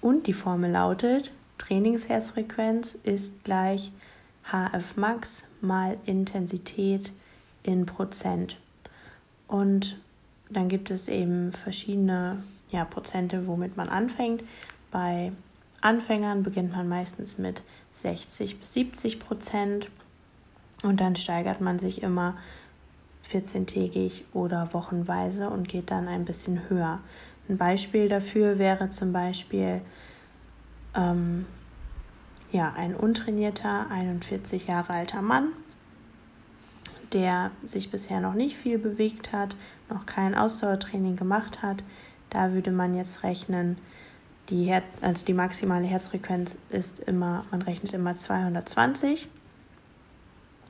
Und 0.00 0.26
die 0.26 0.32
Formel 0.32 0.72
lautet, 0.72 1.30
Trainingsherzfrequenz 1.58 2.98
ist 3.04 3.44
gleich 3.44 3.92
HF 4.50 4.96
Max 4.96 5.44
mal 5.60 5.96
Intensität 6.06 7.12
in 7.62 7.86
Prozent. 7.86 8.58
Und 9.46 9.96
dann 10.50 10.68
gibt 10.68 10.90
es 10.90 11.06
eben 11.06 11.52
verschiedene 11.52 12.42
ja, 12.70 12.84
Prozente, 12.84 13.46
womit 13.46 13.76
man 13.76 13.88
anfängt. 13.88 14.42
Bei 14.90 15.30
Anfängern 15.86 16.42
beginnt 16.42 16.72
man 16.72 16.88
meistens 16.88 17.38
mit 17.38 17.62
60 17.92 18.58
bis 18.58 18.72
70 18.72 19.20
Prozent 19.20 19.88
und 20.82 21.00
dann 21.00 21.14
steigert 21.14 21.60
man 21.60 21.78
sich 21.78 22.02
immer 22.02 22.36
14-tägig 23.30 24.24
oder 24.32 24.74
wochenweise 24.74 25.48
und 25.48 25.68
geht 25.68 25.92
dann 25.92 26.08
ein 26.08 26.24
bisschen 26.24 26.68
höher. 26.68 26.98
Ein 27.48 27.56
Beispiel 27.56 28.08
dafür 28.08 28.58
wäre 28.58 28.90
zum 28.90 29.12
Beispiel 29.12 29.80
ähm, 30.96 31.46
ja, 32.50 32.72
ein 32.76 32.96
untrainierter, 32.96 33.88
41 33.88 34.66
Jahre 34.66 34.92
alter 34.92 35.22
Mann, 35.22 35.50
der 37.12 37.52
sich 37.62 37.92
bisher 37.92 38.20
noch 38.20 38.34
nicht 38.34 38.56
viel 38.56 38.78
bewegt 38.78 39.32
hat, 39.32 39.54
noch 39.88 40.04
kein 40.04 40.34
Ausdauertraining 40.34 41.14
gemacht 41.14 41.62
hat. 41.62 41.84
Da 42.30 42.52
würde 42.54 42.72
man 42.72 42.96
jetzt 42.96 43.22
rechnen, 43.22 43.78
die 44.48 44.64
Her 44.64 44.82
also 45.00 45.24
die 45.24 45.32
maximale 45.32 45.86
Herzfrequenz 45.86 46.58
ist 46.70 47.00
immer, 47.00 47.44
man 47.50 47.62
rechnet 47.62 47.92
immer 47.94 48.16
220. 48.16 49.28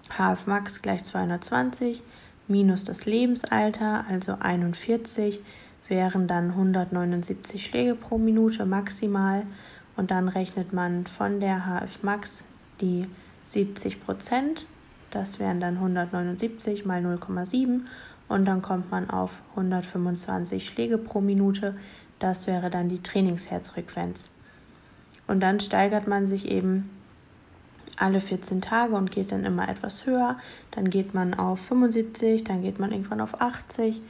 HF 0.09 0.47
Max 0.47 0.83
gleich 0.83 1.05
220 1.05 2.03
minus 2.49 2.85
das 2.85 3.07
Lebensalter, 3.07 4.05
also 4.09 4.37
41, 4.39 5.41
wären 5.89 6.27
dann 6.29 6.51
179 6.51 7.65
Schläge 7.65 7.95
pro 7.95 8.19
Minute 8.19 8.65
maximal. 8.67 9.45
Und 9.97 10.11
dann 10.11 10.29
rechnet 10.29 10.73
man 10.73 11.07
von 11.07 11.41
der 11.41 11.65
HF 11.67 12.03
Max 12.03 12.45
die 12.81 13.07
70 13.45 14.05
Prozent. 14.05 14.67
Das 15.11 15.39
wären 15.39 15.61
dann 15.61 15.75
179 15.77 16.85
mal 16.85 17.05
0,7 17.05 17.83
und 18.29 18.45
dann 18.45 18.61
kommt 18.61 18.91
man 18.91 19.09
auf 19.09 19.41
125 19.51 20.67
Schläge 20.67 20.99
pro 20.99 21.21
Minute. 21.21 21.77
Das 22.19 22.47
wäre 22.47 22.71
dann 22.71 22.89
die 22.89 23.03
Trainingsherzfrequenz. 23.03 24.31
Und 25.27 25.41
dann 25.41 25.61
steigert 25.61 26.07
man 26.07 26.27
sich 26.27 26.51
eben 26.51 26.91
alle 27.97 28.21
14 28.21 28.61
Tage 28.61 28.95
und 28.95 29.11
geht 29.11 29.33
dann 29.33 29.45
immer 29.45 29.69
etwas 29.69 30.07
höher. 30.07 30.39
Dann 30.71 30.91
geht 30.91 31.15
man 31.15 31.35
auf 31.35 31.61
75, 31.61 32.45
dann 32.45 32.63
geht 32.63 32.79
man 32.79 32.93
irgendwann 32.93 33.21
auf 33.21 33.41
80. 33.41 34.01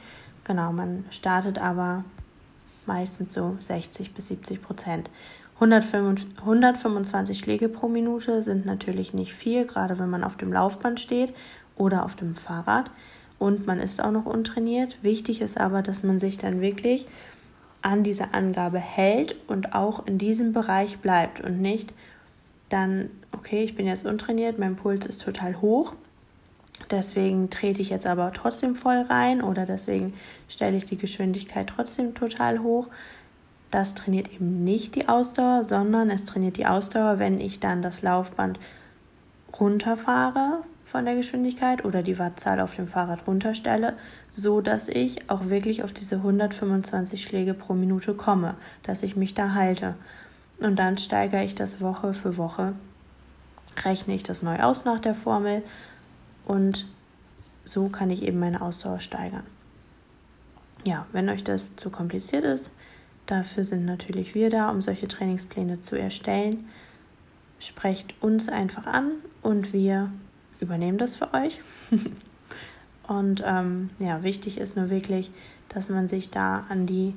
Genau, 0.43 0.71
man 0.71 1.05
startet 1.09 1.57
aber 1.59 2.03
meistens 2.85 3.33
so 3.33 3.57
60 3.59 4.13
bis 4.13 4.27
70 4.27 4.61
Prozent. 4.61 5.09
125 5.59 7.39
Schläge 7.39 7.67
pro 7.67 7.87
Minute 7.87 8.41
sind 8.43 8.65
natürlich 8.65 9.13
nicht 9.13 9.33
viel, 9.33 9.65
gerade 9.65 9.97
wenn 9.97 10.09
man 10.09 10.23
auf 10.23 10.37
dem 10.37 10.53
Laufband 10.53 10.99
steht 10.99 11.33
oder 11.75 12.05
auf 12.05 12.15
dem 12.15 12.35
Fahrrad 12.35 12.91
und 13.39 13.65
man 13.65 13.79
ist 13.79 14.03
auch 14.03 14.11
noch 14.11 14.25
untrainiert. 14.25 14.97
Wichtig 15.01 15.41
ist 15.41 15.59
aber, 15.59 15.81
dass 15.81 16.03
man 16.03 16.19
sich 16.19 16.37
dann 16.37 16.61
wirklich 16.61 17.07
an 17.81 18.03
diese 18.03 18.33
Angabe 18.33 18.79
hält 18.79 19.35
und 19.47 19.73
auch 19.73 20.05
in 20.05 20.17
diesem 20.17 20.53
Bereich 20.53 20.97
bleibt 20.99 21.41
und 21.41 21.61
nicht 21.61 21.93
dann, 22.69 23.09
okay, 23.31 23.63
ich 23.63 23.75
bin 23.75 23.87
jetzt 23.87 24.05
untrainiert, 24.05 24.59
mein 24.59 24.75
Puls 24.75 25.05
ist 25.05 25.21
total 25.21 25.61
hoch, 25.61 25.93
deswegen 26.91 27.49
trete 27.49 27.81
ich 27.81 27.89
jetzt 27.89 28.07
aber 28.07 28.33
trotzdem 28.33 28.75
voll 28.75 29.01
rein 29.01 29.41
oder 29.41 29.65
deswegen 29.65 30.13
stelle 30.49 30.77
ich 30.77 30.85
die 30.85 30.97
Geschwindigkeit 30.97 31.67
trotzdem 31.67 32.13
total 32.13 32.59
hoch. 32.59 32.87
Das 33.71 33.93
trainiert 33.93 34.33
eben 34.33 34.63
nicht 34.63 34.95
die 34.95 35.09
Ausdauer, 35.09 35.65
sondern 35.65 36.09
es 36.09 36.25
trainiert 36.25 36.57
die 36.57 36.65
Ausdauer, 36.65 37.19
wenn 37.19 37.41
ich 37.41 37.59
dann 37.59 37.81
das 37.81 38.01
Laufband 38.01 38.59
runterfahre 39.59 40.63
von 40.87 41.03
der 41.03 41.15
Geschwindigkeit 41.15 41.83
oder 41.83 42.01
die 42.01 42.17
Wattzahl 42.17 42.61
auf 42.61 42.77
dem 42.77 42.87
Fahrrad 42.87 43.27
runterstelle, 43.27 43.97
so 44.31 44.61
dass 44.61 44.87
ich 44.87 45.29
auch 45.29 45.49
wirklich 45.49 45.83
auf 45.83 45.91
diese 45.91 46.15
125 46.15 47.21
Schläge 47.21 47.53
pro 47.53 47.73
Minute 47.73 48.13
komme, 48.13 48.55
dass 48.83 49.03
ich 49.03 49.17
mich 49.17 49.33
da 49.33 49.53
halte. 49.53 49.95
Und 50.59 50.77
dann 50.77 50.97
steigere 50.97 51.43
ich 51.43 51.55
das 51.55 51.81
Woche 51.81 52.13
für 52.13 52.37
Woche, 52.37 52.71
rechne 53.83 54.15
ich 54.15 54.23
das 54.23 54.43
neu 54.43 54.59
aus 54.61 54.85
nach 54.85 55.01
der 55.01 55.13
Formel 55.13 55.61
und 56.45 56.87
so 57.65 57.89
kann 57.89 58.09
ich 58.09 58.23
eben 58.23 58.39
meine 58.39 58.61
Ausdauer 58.61 59.01
steigern. 59.01 59.43
Ja, 60.85 61.05
wenn 61.11 61.27
euch 61.27 61.43
das 61.43 61.75
zu 61.75 61.89
kompliziert 61.89 62.45
ist, 62.45 62.71
dafür 63.25 63.65
sind 63.65 63.83
natürlich 63.83 64.35
wir 64.35 64.49
da, 64.49 64.69
um 64.69 64.81
solche 64.81 65.09
Trainingspläne 65.09 65.81
zu 65.81 65.97
erstellen. 65.97 66.69
Sprecht 67.59 68.15
uns 68.21 68.47
einfach 68.47 68.87
an 68.87 69.11
und 69.41 69.73
wir 69.73 70.09
übernehmen 70.59 70.97
das 70.97 71.15
für 71.15 71.33
euch. 71.33 71.59
und 73.07 73.43
ähm, 73.45 73.89
ja, 73.99 74.23
wichtig 74.23 74.57
ist 74.57 74.75
nur 74.75 74.89
wirklich, 74.89 75.31
dass 75.69 75.89
man 75.89 76.07
sich 76.07 76.31
da 76.31 76.65
an 76.69 76.85
die 76.85 77.13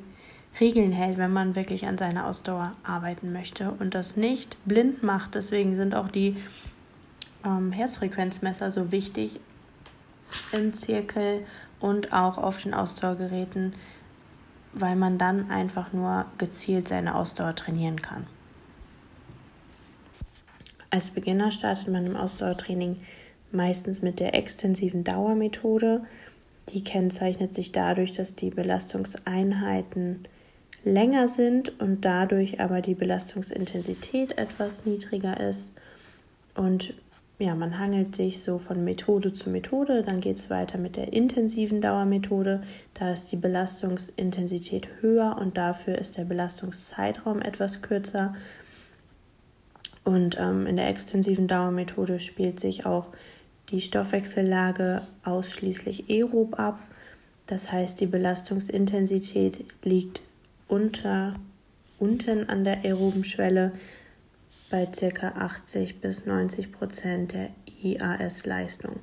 Regeln 0.58 0.92
hält, 0.92 1.18
wenn 1.18 1.32
man 1.32 1.54
wirklich 1.54 1.86
an 1.86 1.98
seiner 1.98 2.26
Ausdauer 2.26 2.72
arbeiten 2.82 3.32
möchte 3.32 3.70
und 3.78 3.94
das 3.94 4.16
nicht 4.16 4.56
blind 4.64 5.02
macht. 5.02 5.34
Deswegen 5.34 5.76
sind 5.76 5.94
auch 5.94 6.08
die 6.08 6.36
ähm, 7.44 7.72
Herzfrequenzmesser 7.72 8.72
so 8.72 8.90
wichtig 8.90 9.40
im 10.52 10.74
Zirkel 10.74 11.46
und 11.78 12.12
auch 12.12 12.38
auf 12.38 12.62
den 12.62 12.74
Ausdauergeräten, 12.74 13.74
weil 14.72 14.96
man 14.96 15.18
dann 15.18 15.50
einfach 15.50 15.92
nur 15.92 16.26
gezielt 16.38 16.88
seine 16.88 17.14
Ausdauer 17.14 17.54
trainieren 17.54 18.02
kann. 18.02 18.26
Als 20.90 21.10
Beginner 21.10 21.52
startet 21.52 21.88
man 21.88 22.04
im 22.04 22.16
Ausdauertraining 22.16 22.96
meistens 23.52 24.02
mit 24.02 24.20
der 24.20 24.34
extensiven 24.34 25.04
Dauermethode. 25.04 26.02
Die 26.70 26.84
kennzeichnet 26.84 27.54
sich 27.54 27.72
dadurch, 27.72 28.12
dass 28.12 28.34
die 28.34 28.50
Belastungseinheiten 28.50 30.24
länger 30.84 31.28
sind 31.28 31.80
und 31.80 32.04
dadurch 32.04 32.60
aber 32.60 32.80
die 32.80 32.94
Belastungsintensität 32.94 34.38
etwas 34.38 34.86
niedriger 34.86 35.40
ist. 35.40 35.72
Und 36.54 36.94
ja, 37.38 37.54
man 37.54 37.78
hangelt 37.78 38.16
sich 38.16 38.42
so 38.42 38.58
von 38.58 38.84
Methode 38.84 39.32
zu 39.32 39.48
Methode. 39.48 40.02
Dann 40.02 40.20
geht 40.20 40.36
es 40.36 40.50
weiter 40.50 40.76
mit 40.76 40.96
der 40.96 41.12
intensiven 41.14 41.80
Dauermethode. 41.80 42.60
Da 42.92 43.12
ist 43.12 43.32
die 43.32 43.36
Belastungsintensität 43.36 44.88
höher 45.00 45.38
und 45.40 45.56
dafür 45.56 45.96
ist 45.96 46.18
der 46.18 46.24
Belastungszeitraum 46.24 47.40
etwas 47.40 47.80
kürzer. 47.80 48.34
Und 50.04 50.38
ähm, 50.38 50.66
in 50.66 50.76
der 50.76 50.88
extensiven 50.88 51.48
Dauermethode 51.48 52.20
spielt 52.20 52.60
sich 52.60 52.84
auch 52.84 53.08
die 53.70 53.80
Stoffwechsellage 53.80 55.02
ausschließlich 55.24 56.08
aerob 56.10 56.58
ab. 56.58 56.80
Das 57.46 57.72
heißt, 57.72 58.00
die 58.00 58.06
Belastungsintensität 58.06 59.64
liegt 59.82 60.22
unter, 60.68 61.34
unten 61.98 62.48
an 62.48 62.64
der 62.64 62.84
aeroben 62.84 63.24
Schwelle 63.24 63.72
bei 64.70 64.86
ca. 64.86 65.28
80 65.28 66.00
bis 66.00 66.26
90 66.26 66.72
Prozent 66.72 67.32
der 67.32 67.50
IAS-Leistung. 67.82 69.00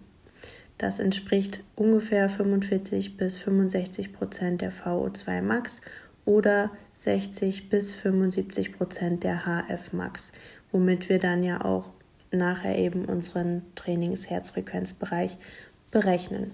Das 0.78 1.00
entspricht 1.00 1.64
ungefähr 1.76 2.30
45 2.30 3.18
bis 3.18 3.38
65 3.38 4.14
Prozent 4.14 4.62
der 4.62 4.72
VO2 4.72 5.42
Max 5.42 5.82
oder 6.26 6.70
60 6.94 7.70
bis 7.70 7.92
75 7.94 8.74
Prozent 8.74 9.24
der 9.24 9.46
HF 9.46 9.94
Max, 9.94 10.34
womit 10.72 11.10
wir 11.10 11.20
dann 11.20 11.42
ja 11.42 11.66
auch 11.66 11.90
nachher 12.32 12.78
eben 12.78 13.06
unseren 13.06 13.64
Trainingsherzfrequenzbereich 13.76 15.38
berechnen. 15.92 16.52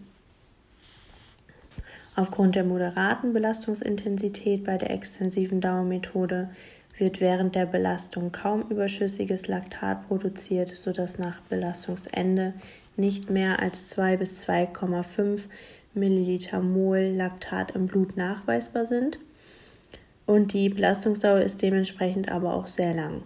Aufgrund 2.16 2.56
der 2.56 2.64
moderaten 2.64 3.34
Belastungsintensität 3.34 4.64
bei 4.64 4.78
der 4.78 4.92
extensiven 4.92 5.62
Dauermethode 5.62 6.50
wird 6.98 7.20
während 7.20 7.56
der 7.56 7.66
Belastung 7.66 8.32
kaum 8.32 8.70
überschüssiges 8.70 9.48
Laktat 9.48 10.08
produziert, 10.08 10.70
sodass 10.70 11.18
nach 11.18 11.42
Belastungsende 11.42 12.54
nicht 12.98 13.32
mehr 13.32 13.60
als 13.60 13.90
2 13.90 14.18
bis 14.18 14.48
2,5 14.48 15.42
Milliliter 15.96 16.62
Mol 16.62 17.00
Laktat 17.00 17.72
im 17.72 17.88
Blut 17.88 18.16
nachweisbar 18.16 18.86
sind. 18.86 19.18
Und 20.26 20.54
die 20.54 20.70
Belastungsdauer 20.70 21.42
ist 21.42 21.62
dementsprechend 21.62 22.32
aber 22.32 22.54
auch 22.54 22.68
sehr 22.68 22.94
lang. 22.94 23.24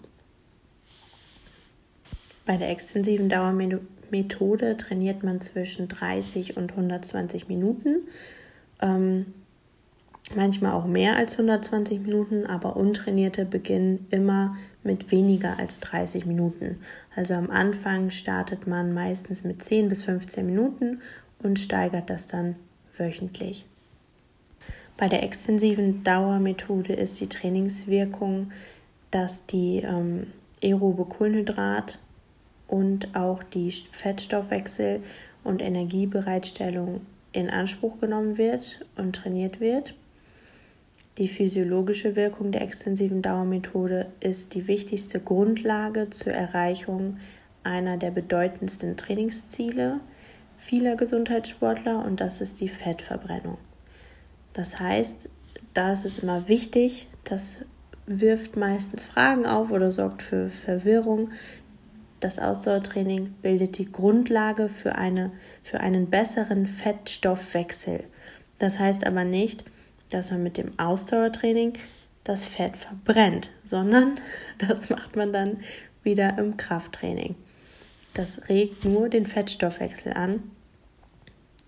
Bei 2.48 2.56
der 2.56 2.70
extensiven 2.70 3.28
Dauermethode 3.28 4.78
trainiert 4.78 5.22
man 5.22 5.42
zwischen 5.42 5.90
30 5.90 6.56
und 6.56 6.72
120 6.72 7.50
Minuten. 7.50 8.08
Ähm, 8.82 9.34
manchmal 10.34 10.72
auch 10.72 10.86
mehr 10.86 11.18
als 11.18 11.34
120 11.34 12.00
Minuten, 12.00 12.46
aber 12.46 12.78
Untrainierte 12.78 13.44
beginnen 13.44 14.08
immer 14.12 14.56
mit 14.82 15.12
weniger 15.12 15.60
als 15.60 15.82
30 15.82 16.26
Minuten. 16.26 16.80
Also 17.18 17.34
am 17.34 17.52
Anfang 17.52 18.12
startet 18.12 18.66
man 18.66 18.94
meistens 18.94 19.44
mit 19.44 19.62
10 19.62 19.90
bis 19.90 20.06
15 20.06 20.46
Minuten 20.46 21.02
und 21.44 21.60
steigert 21.60 22.10
das 22.10 22.28
dann 22.28 22.56
wöchentlich. 22.96 23.66
Bei 24.96 25.10
der 25.10 25.22
extensiven 25.22 26.06
Dauermethode 26.06 26.94
ist 26.94 27.20
die 27.20 27.28
Trainingswirkung, 27.28 28.54
dass 29.12 29.46
die 29.48 29.80
ähm, 29.80 30.28
aerobe 30.64 31.04
Kohlenhydrat 31.04 32.00
und 32.68 33.16
auch 33.16 33.44
die 33.44 33.72
Fettstoffwechsel 33.92 35.02
und 35.44 35.62
Energiebereitstellung 35.62 37.02
in 37.32 37.50
Anspruch 37.50 38.00
genommen 38.00 38.38
wird 38.38 38.86
und 38.96 39.16
trainiert 39.16 39.60
wird. 39.60 39.94
Die 41.18 41.28
physiologische 41.28 42.16
Wirkung 42.16 42.52
der 42.52 42.62
extensiven 42.62 43.22
Dauermethode 43.22 44.08
ist 44.20 44.54
die 44.54 44.68
wichtigste 44.68 45.20
Grundlage 45.20 46.10
zur 46.10 46.34
Erreichung 46.34 47.18
einer 47.64 47.98
der 47.98 48.12
bedeutendsten 48.12 48.98
Trainingsziele 48.98 50.00
vieler 50.58 50.96
Gesundheitssportler 50.96 52.04
und 52.04 52.20
das 52.20 52.42
ist 52.42 52.60
die 52.62 52.70
Fettverbrennung. 52.70 53.58
Das 54.54 54.80
heißt, 54.80 55.30
da 55.74 55.94
ist 55.94 56.06
es 56.06 56.20
immer 56.20 56.48
wichtig, 56.48 57.08
das 57.24 57.58
wirft 58.08 58.56
meistens 58.56 59.04
Fragen 59.04 59.46
auf 59.46 59.72
oder 59.72 59.92
sorgt 59.92 60.24
für 60.24 60.50
Verwirrung. 60.50 61.32
Das 62.20 62.40
Ausdauertraining 62.40 63.34
bildet 63.42 63.78
die 63.78 63.92
Grundlage 63.92 64.70
für, 64.70 64.96
eine, 64.96 65.32
für 65.62 65.80
einen 65.80 66.10
besseren 66.10 66.66
Fettstoffwechsel. 66.66 68.04
Das 68.58 68.80
heißt 68.80 69.06
aber 69.06 69.24
nicht, 69.24 69.64
dass 70.10 70.32
man 70.32 70.42
mit 70.42 70.58
dem 70.58 70.78
Ausdauertraining 70.80 71.74
das 72.24 72.46
Fett 72.46 72.76
verbrennt, 72.76 73.52
sondern 73.64 74.20
das 74.58 74.90
macht 74.90 75.16
man 75.16 75.32
dann 75.32 75.60
wieder 76.04 76.38
im 76.38 76.58
Krafttraining. 76.58 77.36
Das 78.14 78.50
regt 78.50 78.84
nur 78.84 79.10
den 79.10 79.28
Fettstoffwechsel 79.28 80.14
an 80.14 80.42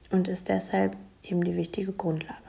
und 0.09 0.27
ist 0.27 0.49
deshalb 0.49 0.95
eben 1.21 1.43
die 1.43 1.55
wichtige 1.55 1.91
Grundlage. 1.91 2.48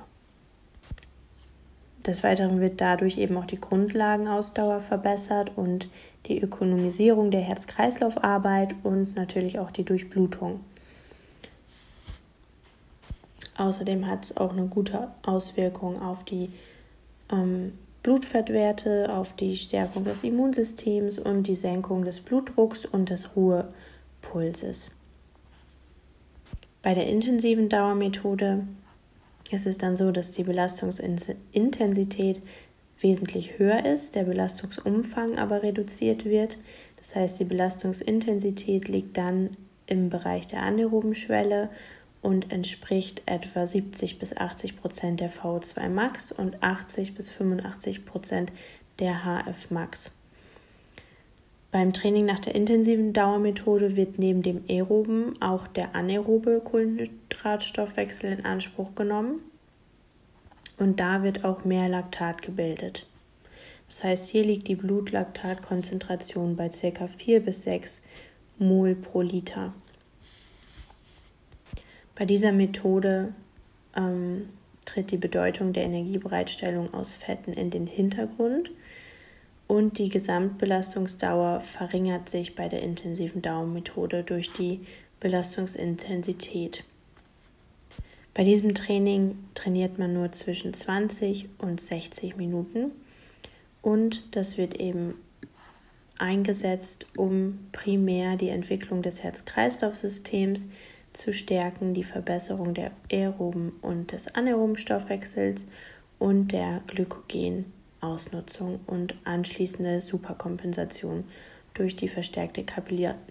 Des 2.06 2.22
Weiteren 2.22 2.60
wird 2.60 2.80
dadurch 2.80 3.18
eben 3.18 3.36
auch 3.36 3.44
die 3.44 3.60
Grundlagenausdauer 3.60 4.80
verbessert 4.80 5.52
und 5.56 5.88
die 6.26 6.40
Ökonomisierung 6.40 7.30
der 7.30 7.42
Herz-Kreislauf-Arbeit 7.42 8.74
und 8.82 9.16
natürlich 9.16 9.58
auch 9.58 9.70
die 9.70 9.84
Durchblutung. 9.84 10.60
Außerdem 13.56 14.06
hat 14.06 14.24
es 14.24 14.36
auch 14.38 14.52
eine 14.52 14.66
gute 14.66 15.08
Auswirkung 15.22 16.00
auf 16.00 16.24
die 16.24 16.50
ähm, 17.30 17.72
Blutfettwerte, 18.02 19.14
auf 19.14 19.34
die 19.34 19.54
Stärkung 19.56 20.04
des 20.04 20.24
Immunsystems 20.24 21.18
und 21.18 21.42
die 21.42 21.54
Senkung 21.54 22.04
des 22.04 22.20
Blutdrucks 22.20 22.86
und 22.86 23.10
des 23.10 23.36
Ruhepulses. 23.36 24.90
Bei 26.82 26.94
der 26.94 27.06
intensiven 27.08 27.68
Dauermethode 27.68 28.64
ist 29.52 29.66
es 29.66 29.78
dann 29.78 29.96
so, 29.96 30.12
dass 30.12 30.30
die 30.30 30.44
Belastungsintensität 30.44 32.42
wesentlich 33.00 33.58
höher 33.58 33.84
ist, 33.84 34.14
der 34.14 34.24
Belastungsumfang 34.24 35.38
aber 35.38 35.62
reduziert 35.62 36.24
wird. 36.24 36.58
Das 36.98 37.16
heißt, 37.16 37.40
die 37.40 37.44
Belastungsintensität 37.44 38.88
liegt 38.88 39.16
dann 39.16 39.56
im 39.86 40.10
Bereich 40.10 40.46
der 40.46 40.62
anaeroben 40.62 41.14
Schwelle 41.14 41.70
und 42.22 42.52
entspricht 42.52 43.22
etwa 43.26 43.66
70 43.66 44.18
bis 44.18 44.36
80 44.36 44.76
Prozent 44.76 45.20
der 45.20 45.30
VO2 45.30 45.88
Max 45.88 46.32
und 46.32 46.62
80 46.62 47.14
bis 47.14 47.30
85 47.30 48.04
Prozent 48.04 48.52
der 48.98 49.24
HF 49.24 49.70
Max. 49.70 50.12
Beim 51.72 51.92
Training 51.92 52.26
nach 52.26 52.40
der 52.40 52.56
intensiven 52.56 53.12
Dauermethode 53.12 53.94
wird 53.94 54.18
neben 54.18 54.42
dem 54.42 54.64
aeroben 54.68 55.40
auch 55.40 55.68
der 55.68 55.94
anaerobe 55.94 56.60
Kohlenhydratstoffwechsel 56.64 58.32
in 58.32 58.44
Anspruch 58.44 58.96
genommen 58.96 59.40
und 60.78 60.98
da 60.98 61.22
wird 61.22 61.44
auch 61.44 61.64
mehr 61.64 61.88
Laktat 61.88 62.42
gebildet. 62.42 63.06
Das 63.86 64.02
heißt, 64.02 64.28
hier 64.28 64.44
liegt 64.44 64.66
die 64.66 64.74
Blutlaktatkonzentration 64.74 66.56
bei 66.56 66.70
ca. 66.70 67.06
4 67.06 67.40
bis 67.40 67.62
6 67.62 68.00
Mol 68.58 68.94
pro 68.96 69.20
Liter. 69.20 69.72
Bei 72.16 72.24
dieser 72.24 72.52
Methode 72.52 73.32
ähm, 73.96 74.48
tritt 74.84 75.10
die 75.10 75.16
Bedeutung 75.16 75.72
der 75.72 75.84
Energiebereitstellung 75.84 76.92
aus 76.92 77.12
Fetten 77.12 77.52
in 77.52 77.70
den 77.70 77.86
Hintergrund 77.86 78.70
und 79.70 79.98
die 79.98 80.08
Gesamtbelastungsdauer 80.08 81.60
verringert 81.60 82.28
sich 82.28 82.56
bei 82.56 82.68
der 82.68 82.82
intensiven 82.82 83.40
Dauermethode 83.40 84.24
durch 84.24 84.52
die 84.52 84.80
Belastungsintensität. 85.20 86.82
Bei 88.34 88.42
diesem 88.42 88.74
Training 88.74 89.38
trainiert 89.54 89.96
man 89.96 90.12
nur 90.12 90.32
zwischen 90.32 90.74
20 90.74 91.50
und 91.58 91.80
60 91.80 92.36
Minuten 92.36 92.90
und 93.80 94.34
das 94.34 94.58
wird 94.58 94.74
eben 94.74 95.14
eingesetzt, 96.18 97.06
um 97.16 97.60
primär 97.70 98.36
die 98.36 98.48
Entwicklung 98.48 99.02
des 99.02 99.22
Herz-Kreislauf-Systems 99.22 100.66
zu 101.12 101.32
stärken, 101.32 101.94
die 101.94 102.02
Verbesserung 102.02 102.74
der 102.74 102.90
aeroben 103.12 103.70
und 103.82 104.10
des 104.10 104.34
anaeroben 104.34 104.78
Stoffwechsels 104.78 105.68
und 106.18 106.48
der 106.48 106.82
Glykogenausnutzung 108.00 108.80
und 108.86 109.14
anschließende 109.24 110.00
Superkompensation 110.00 111.24
durch 111.74 111.96
die 111.96 112.08
verstärkte 112.08 112.64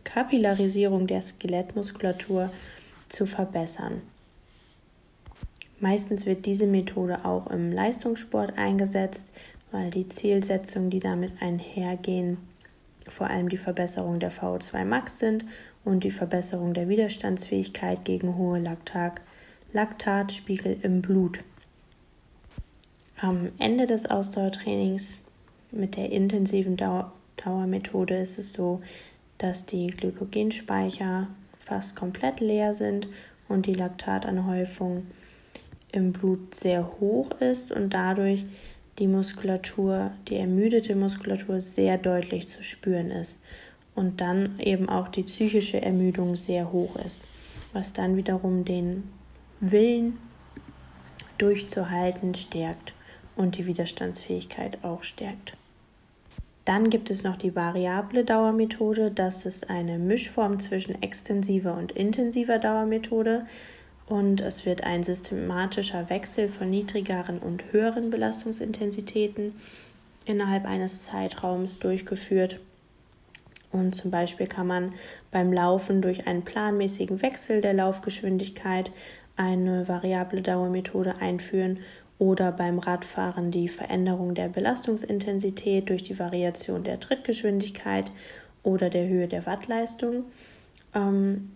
Kapillarisierung 0.03 1.07
der 1.07 1.21
Skelettmuskulatur 1.21 2.49
zu 3.09 3.25
verbessern. 3.25 4.01
Meistens 5.79 6.25
wird 6.25 6.45
diese 6.45 6.67
Methode 6.67 7.25
auch 7.25 7.47
im 7.47 7.71
Leistungssport 7.71 8.57
eingesetzt, 8.57 9.27
weil 9.71 9.91
die 9.91 10.09
Zielsetzungen, 10.09 10.89
die 10.89 10.99
damit 10.99 11.41
einhergehen, 11.41 12.37
vor 13.07 13.27
allem 13.27 13.49
die 13.49 13.57
Verbesserung 13.57 14.19
der 14.19 14.31
VO2 14.31 14.85
Max 14.85 15.19
sind 15.19 15.45
und 15.83 16.03
die 16.03 16.11
Verbesserung 16.11 16.73
der 16.73 16.89
Widerstandsfähigkeit 16.89 18.05
gegen 18.05 18.35
hohe 18.35 18.59
Laktat, 18.59 19.21
Laktatspiegel 19.73 20.77
im 20.81 21.01
Blut. 21.01 21.39
Am 23.21 23.51
Ende 23.59 23.85
des 23.85 24.05
Ausdauertrainings 24.05 25.19
mit 25.71 25.97
der 25.97 26.09
intensiven 26.09 26.77
Dauer 26.77 27.11
Dauermethode 27.35 28.15
ist 28.17 28.39
es 28.39 28.53
so, 28.53 28.81
dass 29.37 29.65
die 29.65 29.87
Glykogenspeicher 29.87 31.27
fast 31.59 31.97
komplett 31.97 32.39
leer 32.39 32.73
sind 32.73 33.09
und 33.49 33.65
die 33.65 33.73
Laktatanhäufung 33.73 35.05
im 35.91 36.13
Blut 36.13 36.55
sehr 36.55 36.89
hoch 37.01 37.31
ist 37.41 37.73
und 37.73 37.93
dadurch 37.93 38.45
die 38.99 39.07
Muskulatur, 39.07 40.11
die 40.29 40.37
ermüdete 40.37 40.95
Muskulatur 40.95 41.59
sehr 41.59 41.97
deutlich 41.97 42.47
zu 42.47 42.63
spüren 42.63 43.11
ist 43.11 43.41
und 43.95 44.21
dann 44.21 44.59
eben 44.59 44.87
auch 44.87 45.09
die 45.09 45.23
psychische 45.23 45.81
Ermüdung 45.81 46.37
sehr 46.37 46.71
hoch 46.71 46.95
ist, 47.05 47.21
was 47.73 47.91
dann 47.91 48.15
wiederum 48.15 48.63
den 48.63 49.03
Willen 49.59 50.17
durchzuhalten 51.37 52.33
stärkt 52.33 52.93
und 53.39 53.57
die 53.57 53.65
Widerstandsfähigkeit 53.65 54.83
auch 54.83 55.03
stärkt. 55.03 55.53
Dann 56.65 56.89
gibt 56.89 57.09
es 57.09 57.23
noch 57.23 57.37
die 57.37 57.55
variable 57.55 58.25
Dauermethode. 58.25 59.11
Das 59.11 59.45
ist 59.45 59.69
eine 59.69 59.97
Mischform 59.97 60.59
zwischen 60.59 61.01
extensiver 61.01 61.75
und 61.75 61.93
intensiver 61.93 62.59
Dauermethode. 62.59 63.45
Und 64.07 64.41
es 64.41 64.65
wird 64.65 64.83
ein 64.83 65.03
systematischer 65.03 66.09
Wechsel 66.09 66.49
von 66.49 66.69
niedrigeren 66.69 67.39
und 67.39 67.63
höheren 67.71 68.09
Belastungsintensitäten 68.09 69.53
innerhalb 70.25 70.65
eines 70.65 71.03
Zeitraums 71.03 71.79
durchgeführt. 71.79 72.59
Und 73.71 73.95
zum 73.95 74.11
Beispiel 74.11 74.47
kann 74.47 74.67
man 74.67 74.93
beim 75.31 75.53
Laufen 75.53 76.01
durch 76.01 76.27
einen 76.27 76.43
planmäßigen 76.43 77.21
Wechsel 77.21 77.61
der 77.61 77.73
Laufgeschwindigkeit 77.73 78.91
eine 79.37 79.87
variable 79.87 80.41
Dauermethode 80.41 81.15
einführen 81.21 81.79
oder 82.19 82.51
beim 82.51 82.79
Radfahren 82.79 83.49
die 83.49 83.69
Veränderung 83.69 84.35
der 84.35 84.49
Belastungsintensität 84.49 85.89
durch 85.89 86.03
die 86.03 86.19
Variation 86.19 86.83
der 86.83 86.99
Trittgeschwindigkeit 86.99 88.11
oder 88.61 88.89
der 88.89 89.07
Höhe 89.07 89.27
der 89.27 89.45
Wattleistung. 89.45 90.25
Ähm, 90.93 91.51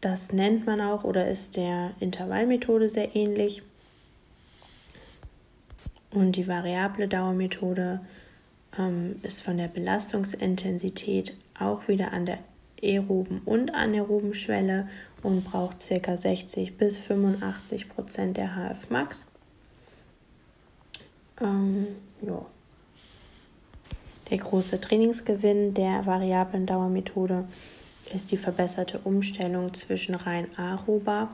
das 0.00 0.32
nennt 0.32 0.64
man 0.64 0.80
auch 0.80 1.04
oder 1.04 1.28
ist 1.28 1.56
der 1.56 1.90
Intervallmethode 1.98 2.88
sehr 2.88 3.16
ähnlich. 3.16 3.62
Und 6.12 6.36
die 6.36 6.46
variable 6.46 7.08
Dauermethode 7.08 8.00
ähm, 8.78 9.16
ist 9.22 9.42
von 9.42 9.58
der 9.58 9.68
Belastungsintensität 9.68 11.34
auch 11.58 11.88
wieder 11.88 12.12
an 12.12 12.26
der 12.26 12.38
aeroben 12.80 13.40
und 13.44 13.74
anaeroben 13.74 14.34
Schwelle 14.34 14.88
und 15.22 15.44
braucht 15.44 15.88
ca. 15.88 16.16
60 16.16 16.76
bis 16.76 16.96
85 16.98 17.88
Prozent 17.88 18.36
der 18.36 18.54
HF 18.54 18.90
Max. 18.90 19.26
Ähm, 21.40 21.86
ja. 22.22 22.44
Der 24.30 24.38
große 24.38 24.80
Trainingsgewinn 24.80 25.74
der 25.74 26.04
variablen 26.06 26.66
Dauermethode 26.66 27.44
ist 28.12 28.32
die 28.32 28.36
verbesserte 28.36 28.98
Umstellung 29.00 29.74
zwischen 29.74 30.14
rein 30.14 30.46
aerober 30.56 31.28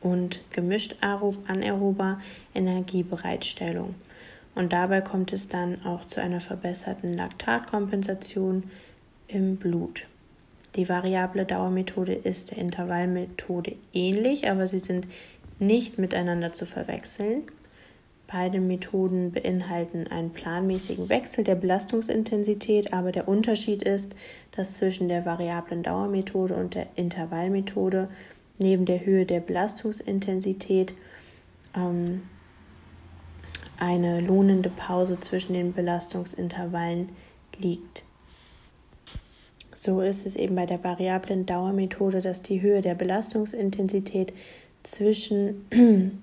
und 0.00 0.40
gemischt 0.50 0.96
anaerober 1.00 2.20
Energiebereitstellung. 2.54 3.94
Und 4.54 4.72
dabei 4.72 5.00
kommt 5.00 5.32
es 5.32 5.48
dann 5.48 5.84
auch 5.84 6.04
zu 6.06 6.20
einer 6.20 6.40
verbesserten 6.40 7.12
Laktatkompensation 7.14 8.64
im 9.26 9.56
Blut. 9.56 10.06
Die 10.76 10.88
variable 10.88 11.44
Dauermethode 11.44 12.14
ist 12.14 12.50
der 12.50 12.58
Intervallmethode 12.58 13.76
ähnlich, 13.92 14.48
aber 14.48 14.68
sie 14.68 14.78
sind 14.78 15.06
nicht 15.58 15.98
miteinander 15.98 16.52
zu 16.52 16.66
verwechseln. 16.66 17.42
Beide 18.34 18.58
Methoden 18.58 19.30
beinhalten 19.30 20.08
einen 20.08 20.30
planmäßigen 20.30 21.08
Wechsel 21.08 21.44
der 21.44 21.54
Belastungsintensität, 21.54 22.92
aber 22.92 23.12
der 23.12 23.28
Unterschied 23.28 23.84
ist, 23.84 24.12
dass 24.50 24.78
zwischen 24.78 25.06
der 25.06 25.24
variablen 25.24 25.84
Dauermethode 25.84 26.56
und 26.56 26.74
der 26.74 26.88
Intervallmethode 26.96 28.08
neben 28.58 28.86
der 28.86 29.06
Höhe 29.06 29.24
der 29.24 29.38
Belastungsintensität 29.38 30.94
ähm, 31.76 32.22
eine 33.78 34.20
lohnende 34.20 34.68
Pause 34.68 35.20
zwischen 35.20 35.52
den 35.52 35.72
Belastungsintervallen 35.72 37.10
liegt. 37.60 38.02
So 39.76 40.00
ist 40.00 40.26
es 40.26 40.34
eben 40.34 40.56
bei 40.56 40.66
der 40.66 40.82
variablen 40.82 41.46
Dauermethode, 41.46 42.20
dass 42.20 42.42
die 42.42 42.60
Höhe 42.60 42.82
der 42.82 42.96
Belastungsintensität 42.96 44.32
zwischen 44.82 46.20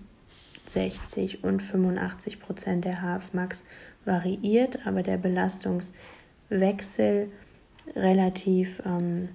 60 0.74 1.44
und 1.44 1.62
85 1.62 2.40
Prozent 2.40 2.86
der 2.86 3.02
HFMAX 3.02 3.64
variiert, 4.06 4.80
aber 4.86 5.04
der 5.04 5.18
Belastungswechsel 5.18 7.30
relativ 7.96 8.82
ähm, 8.86 9.30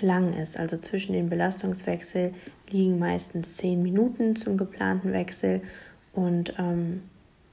lang 0.00 0.34
ist. 0.34 0.58
Also 0.58 0.76
zwischen 0.78 1.12
den 1.12 1.28
Belastungswechsel 1.28 2.34
liegen 2.70 2.98
meistens 2.98 3.58
10 3.58 3.82
Minuten 3.82 4.36
zum 4.36 4.56
geplanten 4.56 5.12
Wechsel 5.12 5.60
und 6.12 6.54
ähm, 6.58 7.02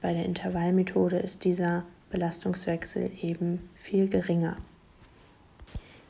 bei 0.00 0.12
der 0.12 0.24
Intervallmethode 0.24 1.18
ist 1.18 1.44
dieser 1.44 1.84
Belastungswechsel 2.10 3.10
eben 3.22 3.60
viel 3.76 4.08
geringer. 4.08 4.56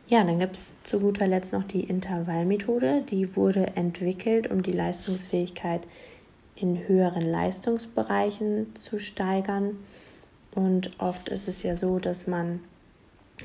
Ja, 0.08 0.24
dann 0.24 0.40
gibt 0.40 0.56
es 0.56 0.74
zu 0.82 0.98
guter 0.98 1.28
Letzt 1.28 1.52
noch 1.52 1.64
die 1.64 1.84
Intervallmethode. 1.84 3.02
Die 3.08 3.36
wurde 3.36 3.76
entwickelt, 3.76 4.50
um 4.50 4.62
die 4.62 4.72
Leistungsfähigkeit 4.72 5.86
in 6.60 6.86
höheren 6.88 7.30
Leistungsbereichen 7.30 8.74
zu 8.74 8.98
steigern. 8.98 9.78
Und 10.54 10.90
oft 11.00 11.28
ist 11.28 11.48
es 11.48 11.62
ja 11.62 11.76
so, 11.76 11.98
dass 11.98 12.26
man 12.26 12.60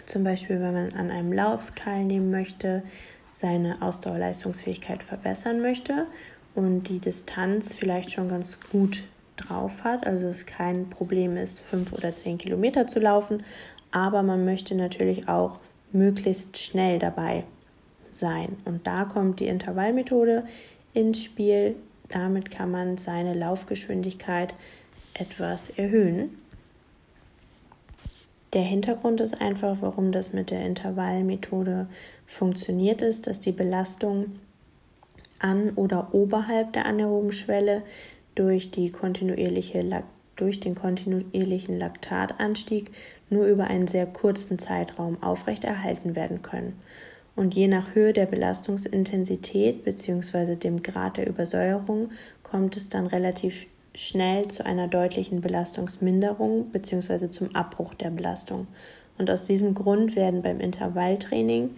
zum 0.05 0.23
Beispiel, 0.23 0.59
wenn 0.59 0.73
man 0.73 0.93
an 0.93 1.11
einem 1.11 1.31
Lauf 1.31 1.71
teilnehmen 1.71 2.31
möchte, 2.31 2.83
seine 3.31 3.81
Ausdauerleistungsfähigkeit 3.81 5.03
verbessern 5.03 5.61
möchte 5.61 6.07
und 6.53 6.83
die 6.89 6.99
Distanz 6.99 7.73
vielleicht 7.73 8.11
schon 8.11 8.29
ganz 8.29 8.59
gut 8.71 9.03
drauf 9.37 9.83
hat, 9.83 10.07
also 10.07 10.27
es 10.27 10.45
kein 10.45 10.89
Problem 10.89 11.35
ist, 11.35 11.59
fünf 11.59 11.91
oder 11.93 12.15
zehn 12.15 12.37
Kilometer 12.37 12.87
zu 12.87 12.99
laufen, 12.99 13.43
aber 13.91 14.23
man 14.23 14.45
möchte 14.45 14.75
natürlich 14.75 15.27
auch 15.27 15.59
möglichst 15.91 16.57
schnell 16.57 16.99
dabei 16.99 17.43
sein. 18.09 18.57
Und 18.65 18.87
da 18.87 19.05
kommt 19.05 19.39
die 19.39 19.47
Intervallmethode 19.47 20.45
ins 20.93 21.23
Spiel, 21.23 21.75
damit 22.09 22.51
kann 22.51 22.71
man 22.71 22.97
seine 22.97 23.33
Laufgeschwindigkeit 23.33 24.53
etwas 25.13 25.69
erhöhen. 25.69 26.37
Der 28.53 28.61
Hintergrund 28.61 29.19
ist 29.21 29.41
einfach, 29.41 29.77
warum 29.81 30.11
das 30.11 30.31
mit 30.31 30.49
der 30.49 30.65
Intervallmethode 30.65 31.87
funktioniert 32.25 33.01
ist, 33.01 33.27
dass 33.27 33.39
die 33.39 33.51
Belastung 33.51 34.39
an 35.39 35.71
oder 35.71 36.13
oberhalb 36.13 36.71
der 36.73 36.85
anaeroben 36.85 37.33
Schwelle 37.33 37.83
durch, 38.33 38.71
die 38.71 38.91
kontinuierliche, 38.91 40.03
durch 40.37 40.59
den 40.61 40.75
kontinuierlichen 40.75 41.77
Laktatanstieg 41.77 42.91
nur 43.29 43.45
über 43.45 43.65
einen 43.65 43.87
sehr 43.87 44.05
kurzen 44.05 44.57
Zeitraum 44.57 45.21
aufrechterhalten 45.21 46.15
werden 46.15 46.41
können 46.41 46.79
und 47.35 47.53
je 47.53 47.67
nach 47.67 47.95
Höhe 47.95 48.13
der 48.13 48.25
Belastungsintensität 48.25 49.83
bzw. 49.83 50.55
dem 50.55 50.81
Grad 50.81 51.17
der 51.17 51.27
Übersäuerung 51.27 52.11
kommt 52.43 52.77
es 52.77 52.89
dann 52.89 53.07
relativ 53.07 53.65
schnell 53.93 54.47
zu 54.47 54.65
einer 54.65 54.87
deutlichen 54.87 55.41
Belastungsminderung 55.41 56.71
bzw. 56.71 57.29
zum 57.29 57.55
Abbruch 57.55 57.93
der 57.93 58.09
Belastung. 58.09 58.67
Und 59.17 59.29
aus 59.29 59.45
diesem 59.45 59.73
Grund 59.73 60.15
werden 60.15 60.41
beim 60.41 60.59
Intervalltraining 60.59 61.75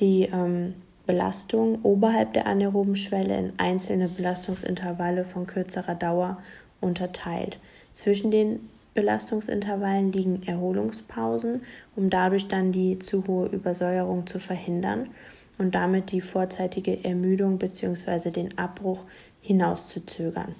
die 0.00 0.28
ähm, 0.32 0.74
Belastung 1.06 1.80
oberhalb 1.84 2.34
der 2.34 2.46
anaeroben 2.46 2.96
Schwelle 2.96 3.36
in 3.38 3.52
einzelne 3.58 4.08
Belastungsintervalle 4.08 5.24
von 5.24 5.46
kürzerer 5.46 5.94
Dauer 5.94 6.38
unterteilt. 6.80 7.58
Zwischen 7.92 8.30
den 8.30 8.68
Belastungsintervallen 8.98 10.10
liegen 10.10 10.42
Erholungspausen, 10.42 11.62
um 11.94 12.10
dadurch 12.10 12.48
dann 12.48 12.72
die 12.72 12.98
zu 12.98 13.24
hohe 13.28 13.46
Übersäuerung 13.46 14.26
zu 14.26 14.40
verhindern 14.40 15.10
und 15.56 15.76
damit 15.76 16.10
die 16.10 16.20
vorzeitige 16.20 17.04
Ermüdung 17.04 17.58
bzw. 17.58 18.32
den 18.32 18.58
Abbruch 18.58 19.04
hinauszuzögern. 19.40 20.56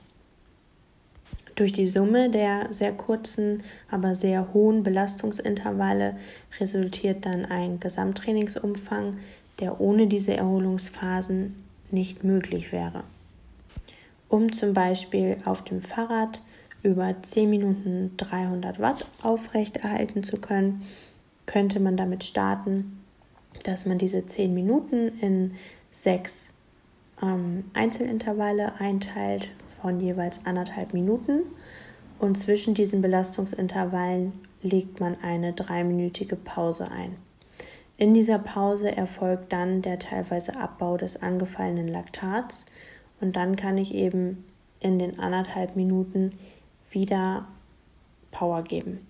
Durch 1.57 1.73
die 1.73 1.89
Summe 1.89 2.31
der 2.31 2.69
sehr 2.71 2.93
kurzen, 2.93 3.65
aber 3.91 4.15
sehr 4.15 4.55
hohen 4.55 4.85
Belastungsintervalle 4.85 6.15
resultiert 6.61 7.27
dann 7.27 7.45
ein 7.45 7.81
Gesamttrainingsumfang, 7.81 9.17
der 9.59 9.81
ohne 9.81 10.07
diese 10.07 10.37
Erholungsphasen 10.37 11.57
nicht 11.91 12.23
möglich 12.23 12.71
wäre. 12.71 13.03
Um 14.29 14.53
zum 14.53 14.75
Beispiel 14.75 15.39
auf 15.45 15.65
dem 15.65 15.83
Fahrrad 15.83 16.41
über 16.83 17.15
10 17.21 17.51
Minuten 17.51 18.13
300 18.17 18.79
Watt 18.79 19.07
aufrechterhalten 19.23 20.23
zu 20.23 20.39
können, 20.39 20.83
könnte 21.47 21.81
man 21.81 21.97
damit 21.97 22.25
starten, 22.25 23.01
dass 23.65 23.87
man 23.87 23.99
diese 23.99 24.27
10 24.27 24.55
Minuten 24.55 25.19
in 25.21 25.55
sechs 25.91 26.51
ähm, 27.23 27.65
Einzelintervalle 27.75 28.75
einteilt 28.79 29.49
von 29.81 30.01
jeweils 30.01 30.45
anderthalb 30.45 30.93
Minuten 30.93 31.41
und 32.19 32.39
zwischen 32.39 32.75
diesen 32.75 33.01
Belastungsintervallen 33.01 34.33
legt 34.63 35.01
man 35.01 35.17
eine 35.23 35.53
dreiminütige 35.53 36.37
Pause 36.37 36.91
ein. 36.91 37.17
In 37.97 38.15
dieser 38.15 38.39
Pause 38.39 38.97
erfolgt 38.97 39.53
dann 39.53 39.83
der 39.83 39.99
teilweise 39.99 40.57
Abbau 40.57 40.97
des 40.97 41.21
angefallenen 41.21 41.89
Laktats 41.89 42.65
und 43.21 43.37
dann 43.37 43.57
kann 43.57 43.79
ich 43.79 43.95
eben 43.95 44.45
in 44.81 44.99
den 44.99 45.19
anderthalb 45.19 45.75
Minuten 45.75 46.33
wieder 46.91 47.47
Power 48.31 48.63
geben. 48.63 49.01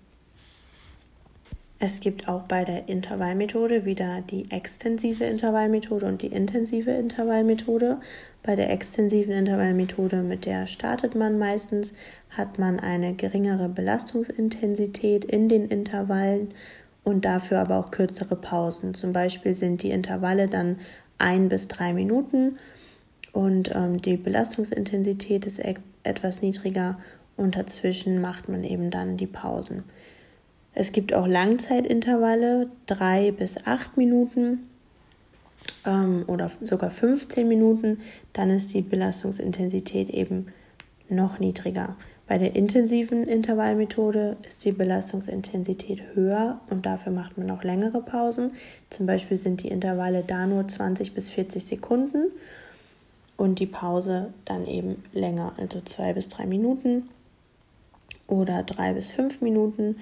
Es 1.81 2.01
gibt 2.01 2.27
auch 2.27 2.41
bei 2.41 2.65
der 2.65 2.89
Intervallmethode 2.89 3.85
wieder 3.85 4.21
die 4.21 4.51
extensive 4.51 5.23
Intervallmethode 5.23 6.05
und 6.05 6.21
die 6.21 6.27
intensive 6.27 6.91
Intervallmethode. 6.91 8.01
Bei 8.43 8.57
der 8.57 8.69
extensiven 8.69 9.33
Intervallmethode, 9.33 10.17
mit 10.17 10.45
der 10.45 10.67
startet 10.67 11.15
man 11.15 11.39
meistens, 11.39 11.93
hat 12.31 12.59
man 12.59 12.81
eine 12.81 13.13
geringere 13.13 13.69
Belastungsintensität 13.69 15.23
in 15.23 15.47
den 15.47 15.67
Intervallen 15.67 16.49
und 17.05 17.23
dafür 17.23 17.61
aber 17.61 17.77
auch 17.77 17.91
kürzere 17.91 18.35
Pausen. 18.35 18.93
Zum 18.93 19.13
Beispiel 19.13 19.55
sind 19.55 19.81
die 19.81 19.91
Intervalle 19.91 20.49
dann 20.49 20.79
ein 21.17 21.47
bis 21.47 21.69
drei 21.69 21.93
Minuten 21.93 22.57
und 23.31 23.73
ähm, 23.73 24.01
die 24.01 24.17
Belastungsintensität 24.17 25.45
ist 25.45 25.59
e 25.59 25.75
etwas 26.03 26.41
niedriger 26.41 26.97
und 27.39 27.55
dazwischen 27.55 28.21
macht 28.21 28.49
man 28.49 28.63
eben 28.63 28.91
dann 28.91 29.17
die 29.17 29.27
Pausen. 29.27 29.83
Es 30.75 30.91
gibt 30.91 31.13
auch 31.13 31.27
Langzeitintervalle, 31.27 32.69
drei 32.85 33.31
bis 33.31 33.65
acht 33.65 33.97
Minuten 33.97 34.67
ähm, 35.85 36.23
oder 36.27 36.51
sogar 36.61 36.91
15 36.91 37.47
Minuten. 37.47 38.01
Dann 38.33 38.49
ist 38.49 38.73
die 38.73 38.81
Belastungsintensität 38.81 40.09
eben 40.09 40.47
noch 41.09 41.39
niedriger. 41.39 41.95
Bei 42.27 42.37
der 42.37 42.55
intensiven 42.55 43.23
Intervallmethode 43.23 44.37
ist 44.47 44.63
die 44.63 44.71
Belastungsintensität 44.71 46.13
höher 46.13 46.59
und 46.69 46.85
dafür 46.85 47.11
macht 47.11 47.39
man 47.39 47.49
auch 47.49 47.63
längere 47.63 48.01
Pausen. 48.01 48.51
Zum 48.91 49.07
Beispiel 49.07 49.37
sind 49.37 49.63
die 49.63 49.69
Intervalle 49.69 50.23
da 50.27 50.45
nur 50.45 50.67
20 50.67 51.15
bis 51.15 51.29
40 51.29 51.65
Sekunden 51.65 52.25
und 53.35 53.57
die 53.57 53.65
Pause 53.65 54.31
dann 54.45 54.67
eben 54.67 55.03
länger, 55.11 55.53
also 55.57 55.81
zwei 55.81 56.13
bis 56.13 56.27
drei 56.27 56.45
Minuten 56.45 57.09
oder 58.29 58.63
drei 58.63 58.93
bis 58.93 59.11
fünf 59.11 59.41
Minuten. 59.41 59.97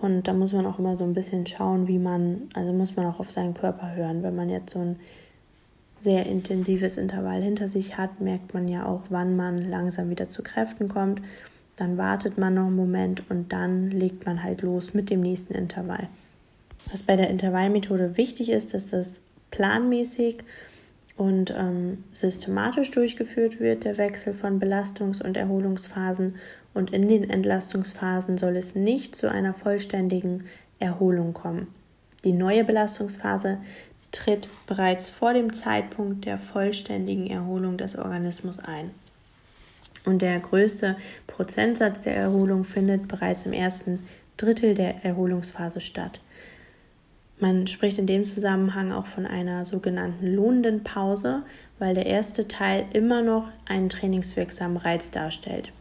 Und 0.00 0.28
da 0.28 0.32
muss 0.32 0.52
man 0.52 0.66
auch 0.66 0.78
immer 0.78 0.96
so 0.96 1.04
ein 1.04 1.14
bisschen 1.14 1.46
schauen, 1.46 1.88
wie 1.88 1.98
man, 1.98 2.48
also 2.54 2.72
muss 2.72 2.96
man 2.96 3.06
auch 3.06 3.18
auf 3.20 3.30
seinen 3.30 3.54
Körper 3.54 3.94
hören. 3.94 4.22
Wenn 4.22 4.36
man 4.36 4.48
jetzt 4.48 4.72
so 4.72 4.80
ein 4.80 4.96
sehr 6.00 6.26
intensives 6.26 6.96
Intervall 6.96 7.42
hinter 7.42 7.68
sich 7.68 7.98
hat, 7.98 8.20
merkt 8.20 8.54
man 8.54 8.68
ja 8.68 8.86
auch, 8.86 9.02
wann 9.10 9.36
man 9.36 9.68
langsam 9.68 10.10
wieder 10.10 10.28
zu 10.28 10.42
Kräften 10.42 10.88
kommt. 10.88 11.20
Dann 11.76 11.98
wartet 11.98 12.38
man 12.38 12.54
noch 12.54 12.66
einen 12.66 12.76
Moment 12.76 13.22
und 13.28 13.52
dann 13.52 13.90
legt 13.90 14.24
man 14.26 14.42
halt 14.42 14.62
los 14.62 14.94
mit 14.94 15.10
dem 15.10 15.20
nächsten 15.20 15.54
Intervall. 15.54 16.08
Was 16.90 17.02
bei 17.02 17.16
der 17.16 17.30
Intervallmethode 17.30 18.16
wichtig 18.16 18.50
ist, 18.50 18.74
ist 18.74 18.92
das 18.92 19.20
planmäßig 19.50 20.44
und 21.16 21.52
ähm, 21.56 22.04
systematisch 22.12 22.90
durchgeführt 22.92 23.58
wird, 23.58 23.84
der 23.84 23.98
Wechsel 23.98 24.34
von 24.34 24.60
Belastungs- 24.60 25.22
und 25.22 25.36
Erholungsphasen. 25.36 26.36
Und 26.78 26.92
in 26.92 27.08
den 27.08 27.28
Entlastungsphasen 27.28 28.38
soll 28.38 28.56
es 28.56 28.76
nicht 28.76 29.16
zu 29.16 29.28
einer 29.28 29.52
vollständigen 29.52 30.44
Erholung 30.78 31.32
kommen. 31.32 31.66
Die 32.22 32.32
neue 32.32 32.62
Belastungsphase 32.62 33.58
tritt 34.12 34.48
bereits 34.68 35.08
vor 35.08 35.34
dem 35.34 35.54
Zeitpunkt 35.54 36.24
der 36.24 36.38
vollständigen 36.38 37.26
Erholung 37.26 37.78
des 37.78 37.98
Organismus 37.98 38.60
ein. 38.60 38.92
Und 40.04 40.22
der 40.22 40.38
größte 40.38 40.96
Prozentsatz 41.26 42.02
der 42.02 42.14
Erholung 42.14 42.62
findet 42.62 43.08
bereits 43.08 43.44
im 43.44 43.52
ersten 43.52 44.06
Drittel 44.36 44.76
der 44.76 45.04
Erholungsphase 45.04 45.80
statt. 45.80 46.20
Man 47.40 47.66
spricht 47.66 47.98
in 47.98 48.06
dem 48.06 48.24
Zusammenhang 48.24 48.92
auch 48.92 49.06
von 49.06 49.26
einer 49.26 49.64
sogenannten 49.64 50.32
lohnenden 50.32 50.84
Pause, 50.84 51.42
weil 51.80 51.96
der 51.96 52.06
erste 52.06 52.46
Teil 52.46 52.86
immer 52.92 53.22
noch 53.22 53.48
einen 53.66 53.88
trainingswirksamen 53.88 54.76
Reiz 54.76 55.10
darstellt. 55.10 55.72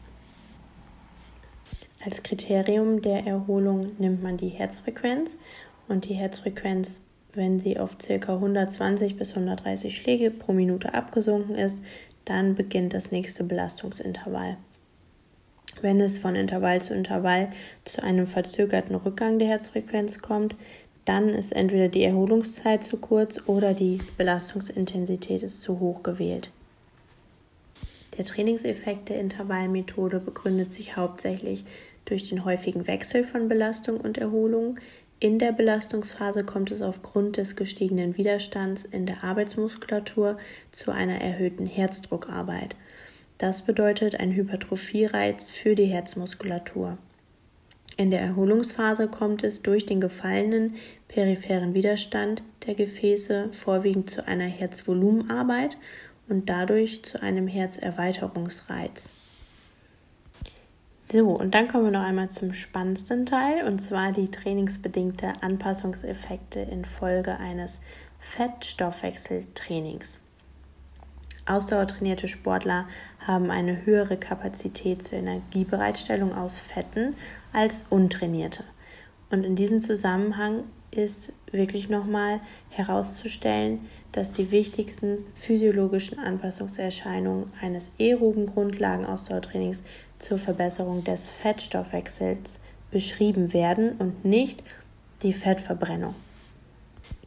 Als 2.07 2.23
Kriterium 2.23 3.01
der 3.01 3.27
Erholung 3.27 3.91
nimmt 3.99 4.23
man 4.23 4.37
die 4.37 4.47
Herzfrequenz 4.47 5.37
und 5.89 6.07
die 6.07 6.13
Herzfrequenz, 6.13 7.01
wenn 7.33 7.59
sie 7.59 7.77
auf 7.77 7.97
ca. 7.97 8.33
120 8.33 9.17
bis 9.17 9.31
130 9.31 9.93
Schläge 9.93 10.31
pro 10.31 10.53
Minute 10.53 10.93
abgesunken 10.93 11.55
ist, 11.55 11.77
dann 12.23 12.55
beginnt 12.55 12.93
das 12.93 13.11
nächste 13.11 13.43
Belastungsintervall. 13.43 14.55
Wenn 15.81 15.99
es 15.99 16.17
von 16.17 16.35
Intervall 16.35 16.81
zu 16.81 16.95
Intervall 16.95 17.49
zu 17.83 18.01
einem 18.01 18.25
verzögerten 18.25 18.95
Rückgang 18.95 19.37
der 19.37 19.49
Herzfrequenz 19.49 20.19
kommt, 20.19 20.55
dann 21.03 21.27
ist 21.27 21.51
entweder 21.51 21.89
die 21.89 22.05
Erholungszeit 22.05 22.85
zu 22.85 22.95
kurz 22.95 23.41
oder 23.47 23.73
die 23.73 23.99
Belastungsintensität 24.15 25.43
ist 25.43 25.61
zu 25.61 25.81
hoch 25.81 26.03
gewählt. 26.03 26.51
Der 28.17 28.25
Trainingseffekt 28.25 29.09
der 29.09 29.19
Intervallmethode 29.19 30.19
begründet 30.19 30.73
sich 30.73 30.97
hauptsächlich 30.97 31.65
durch 32.09 32.29
den 32.29 32.45
häufigen 32.45 32.87
Wechsel 32.87 33.23
von 33.23 33.47
Belastung 33.47 33.99
und 33.99 34.17
Erholung. 34.17 34.79
In 35.19 35.39
der 35.39 35.51
Belastungsphase 35.51 36.43
kommt 36.43 36.71
es 36.71 36.81
aufgrund 36.81 37.37
des 37.37 37.55
gestiegenen 37.55 38.17
Widerstands 38.17 38.85
in 38.85 39.05
der 39.05 39.23
Arbeitsmuskulatur 39.23 40.37
zu 40.71 40.91
einer 40.91 41.19
erhöhten 41.19 41.65
Herzdruckarbeit. 41.65 42.75
Das 43.37 43.63
bedeutet 43.63 44.19
ein 44.19 44.31
Hypertrophiereiz 44.33 45.49
für 45.49 45.75
die 45.75 45.85
Herzmuskulatur. 45.85 46.97
In 47.97 48.11
der 48.11 48.21
Erholungsphase 48.21 49.07
kommt 49.07 49.43
es 49.43 49.63
durch 49.63 49.87
den 49.87 49.99
gefallenen 49.99 50.75
peripheren 51.07 51.73
Widerstand 51.73 52.43
der 52.67 52.75
Gefäße 52.75 53.49
vorwiegend 53.51 54.09
zu 54.09 54.27
einer 54.27 54.45
Herzvolumenarbeit 54.45 55.77
und 56.29 56.47
dadurch 56.47 57.03
zu 57.03 57.21
einem 57.21 57.47
Herzerweiterungsreiz. 57.47 59.09
So, 61.09 61.29
und 61.29 61.55
dann 61.55 61.69
kommen 61.69 61.85
wir 61.85 61.91
noch 61.91 62.05
einmal 62.05 62.29
zum 62.29 62.53
spannendsten 62.53 63.25
Teil, 63.25 63.65
und 63.65 63.79
zwar 63.79 64.11
die 64.11 64.29
trainingsbedingte 64.29 65.41
Anpassungseffekte 65.41 66.59
infolge 66.59 67.37
eines 67.37 67.79
Fettstoffwechseltrainings. 68.19 70.19
Ausdauertrainierte 71.45 72.27
Sportler 72.27 72.89
haben 73.25 73.51
eine 73.51 73.85
höhere 73.85 74.17
Kapazität 74.17 75.01
zur 75.01 75.19
Energiebereitstellung 75.19 76.35
aus 76.35 76.59
Fetten 76.59 77.15
als 77.53 77.85
untrainierte. 77.89 78.65
Und 79.29 79.45
in 79.45 79.55
diesem 79.55 79.79
Zusammenhang 79.79 80.65
ist 80.91 81.31
wirklich 81.51 81.87
nochmal 81.87 82.41
herauszustellen, 82.69 83.87
dass 84.11 84.33
die 84.33 84.51
wichtigsten 84.51 85.19
physiologischen 85.35 86.19
Anpassungserscheinungen 86.19 87.53
eines 87.61 87.91
aeroben 87.99 88.47
Grundlagenausdauertrainings 88.47 89.81
zur 90.19 90.37
Verbesserung 90.37 91.03
des 91.03 91.29
Fettstoffwechsels 91.29 92.59
beschrieben 92.91 93.53
werden 93.53 93.93
und 93.99 94.25
nicht 94.25 94.63
die 95.21 95.33
Fettverbrennung. 95.33 96.15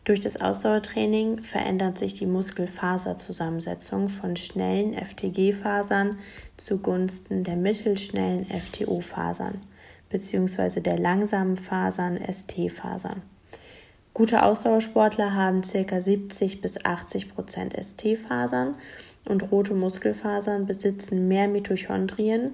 Durch 0.04 0.20
das 0.20 0.40
Ausdauertraining 0.40 1.42
verändert 1.42 1.98
sich 1.98 2.14
die 2.14 2.26
Muskelfaserzusammensetzung 2.26 4.08
von 4.08 4.34
schnellen 4.36 4.94
FTG-Fasern 4.94 6.18
zugunsten 6.56 7.44
der 7.44 7.56
mittelschnellen 7.56 8.46
FTO-Fasern 8.46 9.60
bzw. 10.08 10.80
der 10.80 10.98
langsamen 10.98 11.56
Fasern 11.56 12.18
ST-Fasern. 12.18 13.22
Gute 14.14 14.42
Ausdauersportler 14.42 15.34
haben 15.34 15.62
ca. 15.62 16.00
70 16.00 16.60
bis 16.60 16.84
80 16.84 17.32
Prozent 17.32 17.76
ST-Fasern 17.76 18.76
und 19.28 19.52
rote 19.52 19.74
Muskelfasern 19.74 20.66
besitzen 20.66 21.28
mehr 21.28 21.46
Mitochondrien, 21.46 22.52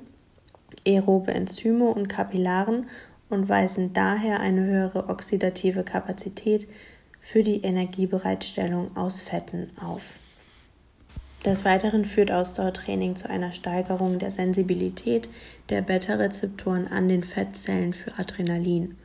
aerobe 0.87 1.35
Enzyme 1.35 1.87
und 1.87 2.09
Kapillaren 2.09 2.89
und 3.29 3.49
weisen 3.49 3.93
daher 3.93 4.41
eine 4.41 4.65
höhere 4.65 5.09
oxidative 5.09 5.83
Kapazität 5.83 6.69
für 7.21 7.43
die 7.43 7.63
Energiebereitstellung 7.63 8.97
aus 8.97 9.21
Fetten 9.21 9.71
auf. 9.81 10.19
Des 11.45 11.65
Weiteren 11.65 12.05
führt 12.05 12.33
Ausdauertraining 12.33 13.15
zu 13.15 13.29
einer 13.29 13.53
Steigerung 13.53 14.19
der 14.19 14.31
Sensibilität 14.31 15.29
der 15.69 15.83
Beta-Rezeptoren 15.83 16.89
an 16.89 17.09
den 17.09 17.23
Fettzellen 17.23 17.93
für 17.93 18.19
Adrenalin. 18.19 18.97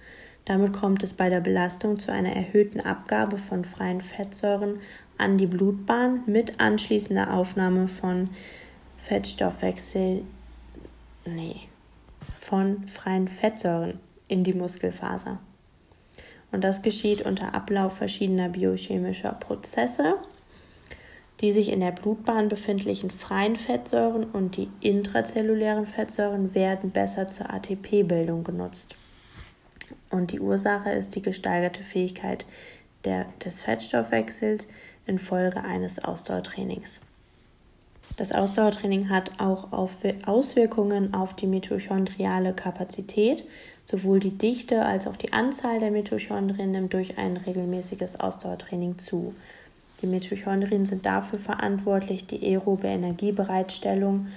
Damit 0.46 0.74
kommt 0.74 1.04
es 1.04 1.14
bei 1.14 1.30
der 1.30 1.40
Belastung 1.40 2.00
zu 2.00 2.12
einer 2.12 2.36
erhöhten 2.36 2.82
Abgabe 2.82 3.38
von 3.38 3.64
freien 3.64 4.02
Fettsäuren 4.02 4.80
an 5.20 5.38
die 5.38 5.46
Blutbahn 5.46 6.22
mit 6.26 6.60
anschließender 6.60 7.32
Aufnahme 7.32 7.88
von 7.88 8.30
Fettstoffwechsel, 8.98 10.24
nee, 11.26 11.58
von 12.40 12.88
freien 12.88 13.28
Fettsäuren 13.28 14.00
in 14.28 14.44
die 14.44 14.54
Muskelfaser. 14.54 15.40
Und 16.52 16.64
das 16.64 16.82
geschieht 16.82 17.22
unter 17.22 17.54
Ablauf 17.54 17.98
verschiedener 17.98 18.50
biochemischer 18.50 19.34
Prozesse. 19.34 20.16
Die 21.40 21.52
sich 21.52 21.70
in 21.70 21.80
der 21.80 21.92
Blutbahn 21.92 22.50
befindlichen 22.50 23.10
freien 23.10 23.56
Fettsäuren 23.56 24.26
und 24.26 24.58
die 24.58 24.70
intrazellulären 24.80 25.88
Fettsäuren 25.88 26.54
werden 26.54 26.92
besser 26.92 27.28
zur 27.28 27.52
ATP-Bildung 27.52 28.44
genutzt. 28.44 28.96
Und 30.12 30.32
die 30.32 30.40
Ursache 30.40 30.92
ist 30.92 31.16
die 31.16 31.22
gesteigerte 31.24 31.84
Fähigkeit 31.84 32.46
der, 33.06 33.26
des 33.44 33.62
Fettstoffwechsels 33.62 34.68
infolge 35.08 35.64
eines 35.64 36.04
Ausdauertrainings. 36.04 37.00
Das 38.18 38.32
Ausdauertraining 38.32 39.10
hat 39.10 39.32
auch 39.40 39.72
Auswirkungen 39.72 41.14
auf 41.14 41.34
die 41.34 41.48
mitochondriale 41.48 42.54
Kapazität. 42.54 43.46
Sowohl 43.84 44.20
die 44.20 44.38
Dichte 44.38 44.86
als 44.86 45.08
auch 45.08 45.16
die 45.16 45.34
Anzahl 45.34 45.80
der 45.80 45.92
Mitochondrien 45.92 46.72
nimmt 46.72 46.94
durch 46.94 47.18
ein 47.18 47.38
regelmäßiges 47.38 48.20
Ausdauertraining 48.20 48.98
zu. 48.98 49.34
Die 50.02 50.08
Mitochondrien 50.08 50.86
sind 50.86 51.06
dafür 51.06 51.40
verantwortlich, 51.40 52.26
die 52.26 52.42
aerobe 52.44 52.88
Energiebereitstellung, 52.88 54.28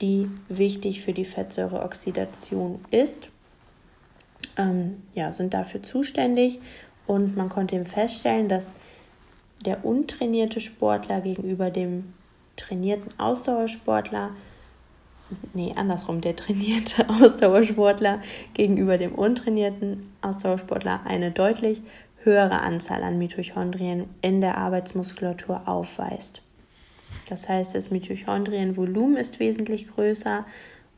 die 0.00 0.30
wichtig 0.48 1.00
für 1.00 1.12
die 1.12 1.24
Fettsäureoxidation 1.24 2.84
ist, 2.90 3.30
ähm, 4.58 5.02
ja, 5.14 5.32
sind 5.32 5.54
dafür 5.54 5.82
zuständig. 5.82 6.60
Und 7.06 7.36
man 7.36 7.48
konnte 7.48 7.76
eben 7.76 7.86
feststellen, 7.86 8.48
dass 8.48 8.74
der 9.64 9.84
untrainierte 9.84 10.60
Sportler 10.60 11.20
gegenüber 11.20 11.70
dem 11.70 12.12
trainierten 12.56 13.18
Ausdauersportler, 13.18 14.30
nee, 15.54 15.72
andersrum, 15.76 16.20
der 16.20 16.36
trainierte 16.36 17.08
Ausdauersportler 17.22 18.20
gegenüber 18.54 18.98
dem 18.98 19.14
untrainierten 19.14 20.12
Ausdauersportler 20.22 21.00
eine 21.04 21.30
deutlich 21.30 21.82
höhere 22.22 22.60
Anzahl 22.60 23.02
an 23.02 23.18
Mitochondrien 23.18 24.08
in 24.20 24.40
der 24.40 24.58
Arbeitsmuskulatur 24.58 25.68
aufweist. 25.68 26.42
Das 27.28 27.48
heißt, 27.48 27.74
das 27.74 27.90
Mitochondrienvolumen 27.90 29.16
ist 29.16 29.38
wesentlich 29.38 29.88
größer 29.88 30.44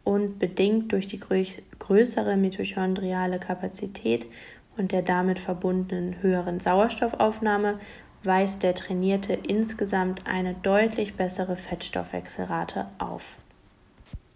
und 0.05 0.39
bedingt 0.39 0.93
durch 0.93 1.07
die 1.07 1.21
größere 1.79 2.37
mitochondriale 2.37 3.39
Kapazität 3.39 4.27
und 4.79 4.93
der 4.93 5.03
damit 5.03 5.39
verbundenen 5.39 6.23
höheren 6.23 6.61
Sauerstoffaufnahme 6.61 7.79
weist 8.25 8.63
der 8.63 8.75
Trainierte 8.75 9.33
insgesamt 9.33 10.27
eine 10.27 10.55
deutlich 10.55 11.15
bessere 11.15 11.57
Fettstoffwechselrate 11.57 12.87
auf. 12.99 13.39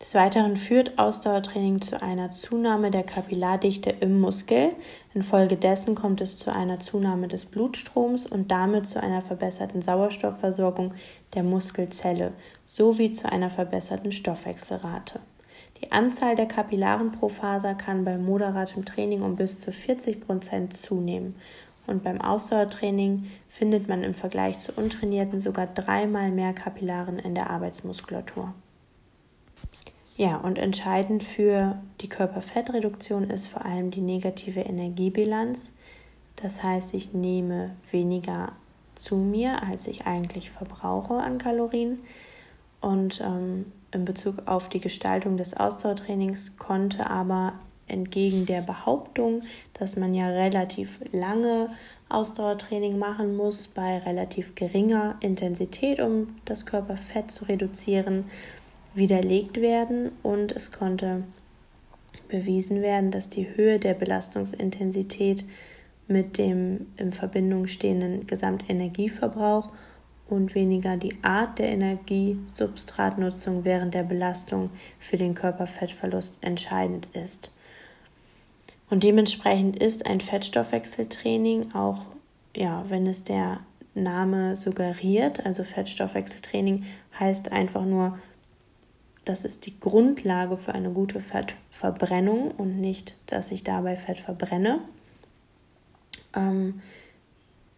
Des 0.02 0.16
Weiteren 0.16 0.56
führt 0.56 0.98
Ausdauertraining 0.98 1.80
zu 1.80 2.02
einer 2.02 2.32
Zunahme 2.32 2.90
der 2.90 3.04
Kapillardichte 3.04 3.90
im 3.90 4.20
Muskel. 4.20 4.70
Infolgedessen 5.14 5.94
kommt 5.94 6.20
es 6.20 6.38
zu 6.38 6.52
einer 6.52 6.80
Zunahme 6.80 7.28
des 7.28 7.44
Blutstroms 7.44 8.26
und 8.26 8.50
damit 8.50 8.88
zu 8.88 9.00
einer 9.00 9.22
verbesserten 9.22 9.80
Sauerstoffversorgung 9.80 10.92
der 11.34 11.44
Muskelzelle 11.44 12.32
sowie 12.64 13.12
zu 13.12 13.30
einer 13.30 13.48
verbesserten 13.48 14.10
Stoffwechselrate. 14.10 15.20
Die 15.80 15.92
Anzahl 15.92 16.34
der 16.34 16.46
Kapillaren 16.46 17.12
pro 17.12 17.28
Faser 17.28 17.74
kann 17.74 18.04
bei 18.04 18.18
moderatem 18.18 18.84
Training 18.84 19.22
um 19.22 19.36
bis 19.36 19.58
zu 19.58 19.70
40 19.70 20.20
Prozent 20.20 20.76
zunehmen 20.76 21.36
Und 21.86 22.04
beim 22.04 22.20
Ausdauertraining 22.20 23.30
findet 23.48 23.88
man 23.88 24.02
im 24.02 24.14
Vergleich 24.14 24.58
zu 24.58 24.72
Untrainierten 24.72 25.40
sogar 25.40 25.66
dreimal 25.66 26.30
mehr 26.30 26.52
Kapillaren 26.52 27.18
in 27.18 27.34
der 27.34 27.50
Arbeitsmuskulatur. 27.50 28.54
Ja, 30.16 30.36
und 30.36 30.58
entscheidend 30.58 31.24
für 31.24 31.78
die 32.00 32.08
Körperfettreduktion 32.08 33.30
ist 33.30 33.46
vor 33.46 33.64
allem 33.64 33.90
die 33.90 34.00
negative 34.00 34.60
Energiebilanz. 34.60 35.72
Das 36.36 36.62
heißt, 36.62 36.94
ich 36.94 37.12
nehme 37.12 37.74
weniger 37.90 38.52
zu 38.94 39.16
mir, 39.16 39.62
als 39.62 39.86
ich 39.86 40.06
eigentlich 40.06 40.50
verbrauche 40.50 41.14
an 41.14 41.38
Kalorien. 41.38 41.98
Und 42.80 43.20
ähm, 43.20 43.72
in 43.90 44.04
Bezug 44.04 44.46
auf 44.46 44.68
die 44.68 44.80
Gestaltung 44.80 45.36
des 45.36 45.54
Ausdauertrainings 45.54 46.56
konnte 46.56 47.08
aber 47.08 47.54
entgegen 47.92 48.46
der 48.46 48.62
Behauptung, 48.62 49.42
dass 49.74 49.96
man 49.96 50.14
ja 50.14 50.28
relativ 50.28 50.98
lange 51.12 51.68
Ausdauertraining 52.08 52.98
machen 52.98 53.36
muss 53.36 53.68
bei 53.68 53.98
relativ 53.98 54.54
geringer 54.54 55.16
Intensität, 55.20 56.00
um 56.00 56.36
das 56.44 56.66
Körperfett 56.66 57.30
zu 57.30 57.44
reduzieren, 57.44 58.24
widerlegt 58.94 59.60
werden 59.60 60.12
und 60.22 60.52
es 60.52 60.72
konnte 60.72 61.22
bewiesen 62.28 62.82
werden, 62.82 63.10
dass 63.10 63.28
die 63.28 63.56
Höhe 63.56 63.78
der 63.78 63.94
Belastungsintensität 63.94 65.44
mit 66.08 66.36
dem 66.38 66.86
in 66.96 67.12
Verbindung 67.12 67.66
stehenden 67.66 68.26
Gesamtenergieverbrauch 68.26 69.70
und 70.28 70.54
weniger 70.54 70.96
die 70.96 71.16
Art 71.22 71.58
der 71.58 71.68
Energiesubstratnutzung 71.68 73.64
während 73.64 73.94
der 73.94 74.04
Belastung 74.04 74.70
für 74.98 75.16
den 75.16 75.34
Körperfettverlust 75.34 76.38
entscheidend 76.40 77.08
ist. 77.12 77.50
Und 78.92 79.04
dementsprechend 79.04 79.82
ist 79.82 80.04
ein 80.04 80.20
Fettstoffwechseltraining 80.20 81.72
auch, 81.72 82.02
ja, 82.54 82.84
wenn 82.90 83.06
es 83.06 83.24
der 83.24 83.60
Name 83.94 84.54
suggeriert, 84.58 85.46
also 85.46 85.64
Fettstoffwechseltraining 85.64 86.84
heißt 87.18 87.52
einfach 87.52 87.86
nur, 87.86 88.18
das 89.24 89.46
ist 89.46 89.64
die 89.64 89.80
Grundlage 89.80 90.58
für 90.58 90.74
eine 90.74 90.90
gute 90.90 91.20
Fettverbrennung 91.20 92.50
und 92.50 92.82
nicht, 92.82 93.16
dass 93.24 93.50
ich 93.50 93.64
dabei 93.64 93.96
Fett 93.96 94.18
verbrenne 94.18 94.80
ähm, 96.36 96.82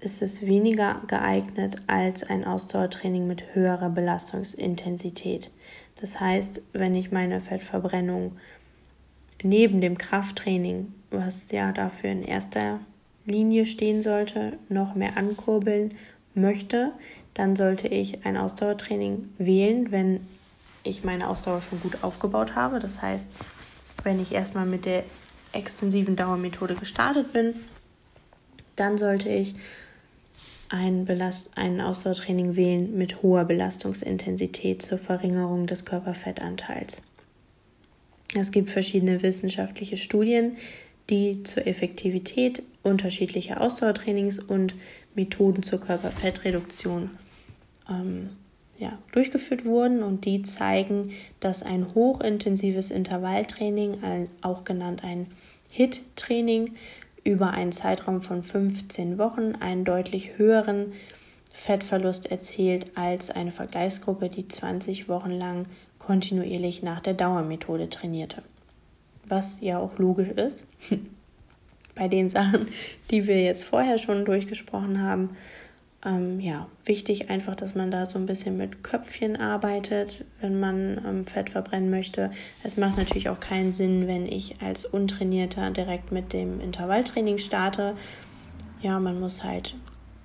ist 0.01 0.21
es 0.21 0.43
weniger 0.43 1.01
geeignet 1.07 1.77
als 1.87 2.25
ein 2.25 2.45
Ausdauertraining 2.45 3.29
mit 3.29 3.55
höherer 3.55 3.91
Belastungsintensität. 3.91 5.53
Das 6.01 6.19
heißt, 6.19 6.61
wenn 6.73 6.97
ich 6.97 7.13
meine 7.13 7.41
Fettverbrennung 7.41 8.33
neben 9.43 9.81
dem 9.81 9.99
Krafttraining, 9.99 10.93
was 11.11 11.51
ja 11.51 11.73
dafür 11.73 12.11
in 12.11 12.23
erster 12.23 12.81
Linie 13.27 13.67
stehen 13.67 14.03
sollte, 14.03 14.59
noch 14.69 14.95
mehr 14.95 15.17
ankurbeln 15.17 15.95
möchte, 16.35 16.93
dann 17.35 17.57
sollte 17.57 17.89
ich 17.89 18.25
ein 18.25 18.37
Ausdauertraining 18.37 19.29
wählen, 19.39 19.91
wenn 19.91 20.21
ich 20.83 21.05
meine 21.05 21.29
Ausdauer 21.29 21.63
schon 21.63 21.81
gut 21.81 22.03
aufgebaut 22.03 22.55
habe. 22.55 22.79
Das 22.79 23.01
heißt, 23.01 23.29
wenn 24.03 24.21
ich 24.21 24.33
erstmal 24.33 24.67
mit 24.67 24.85
der 24.85 25.05
extensiven 25.53 26.17
Dauermethode 26.17 26.75
gestartet 26.75 27.33
bin 27.33 27.55
dann 28.77 28.99
sollte 28.99 29.29
ich 29.29 29.55
ein, 30.69 31.05
Belast 31.05 31.49
ein 31.55 31.81
Ausdauertraining 31.81 32.57
wählen 32.57 32.97
mit 32.97 33.23
hoher 33.23 33.45
Belastungsintensität 33.45 34.83
zur 34.83 34.99
Verringerung 34.99 35.67
des 35.67 35.85
Körperfettanteils. 35.85 37.03
Es 38.37 38.51
gibt 38.51 38.71
verschiedene 38.71 39.23
wissenschaftliche 39.23 39.97
Studien, 39.97 40.57
die 41.11 41.43
zur 41.43 41.67
Effektivität 41.67 42.63
unterschiedlicher 42.83 43.61
Ausdauertrainings 43.61 44.39
und 44.39 44.75
Methoden 45.15 45.63
zur 45.63 45.81
Körperfettreduktion 45.81 47.11
ähm, 47.89 48.31
ja, 48.79 48.99
durchgeführt 49.13 49.65
wurden. 49.67 50.03
Und 50.03 50.25
die 50.25 50.43
zeigen, 50.43 51.11
dass 51.41 51.63
ein 51.63 51.95
hochintensives 51.95 52.91
Intervalltraining, 52.91 54.29
auch 54.41 54.65
genannt 54.65 55.05
ein 55.05 55.27
HIT-Training, 55.71 56.75
über 57.25 57.53
einen 57.53 57.73
Zeitraum 57.73 58.21
von 58.23 58.43
15 58.43 59.19
Wochen 59.19 59.55
einen 59.59 59.85
deutlich 59.85 60.37
höheren 60.37 60.93
Fettverlust 61.53 62.31
erzielt 62.31 62.97
als 62.97 63.31
eine 63.31 63.51
Vergleichsgruppe, 63.51 64.29
die 64.29 64.47
20 64.47 65.09
Wochen 65.09 65.31
lang 65.31 65.67
kontinuierlich 66.05 66.83
nach 66.83 67.01
der 67.01 67.15
Dauermethode 67.15 67.89
trainierte. 67.89 68.43
Was 69.27 69.59
ja 69.61 69.79
auch 69.79 69.99
logisch 69.99 70.31
ist. 70.31 70.65
Bei 71.95 72.09
den 72.09 72.29
Sachen, 72.29 72.69
die 73.11 73.27
wir 73.27 73.43
jetzt 73.43 73.65
vorher 73.65 73.99
schon 73.99 74.25
durchgesprochen 74.25 75.01
haben, 75.01 75.31
ähm, 76.05 76.39
ja, 76.41 76.67
wichtig 76.85 77.31
einfach, 77.31 77.55
dass 77.55 77.75
man 77.75 77.91
da 77.91 78.07
so 78.07 78.19
ein 78.19 78.27
bisschen 78.27 78.57
mit 78.57 78.83
Köpfchen 78.85 79.37
arbeitet, 79.37 80.25
wenn 80.41 80.61
man 80.61 81.01
ähm, 81.07 81.27
Fett 81.27 81.51
verbrennen 81.51 81.91
möchte. 81.91 82.31
Es 82.63 82.77
macht 82.77 82.99
natürlich 82.99 83.29
auch 83.31 83.41
keinen 83.41 83.73
Sinn, 83.73 84.07
wenn 84.07 84.27
ich 84.27 84.61
als 84.61 84.85
Untrainierter 84.85 85.71
direkt 85.71 86.13
mit 86.13 86.33
dem 86.33 86.61
Intervalltraining 86.61 87.39
starte. 87.39 87.97
Ja, 88.83 89.01
man 89.01 89.19
muss 89.19 89.45
halt 89.45 89.77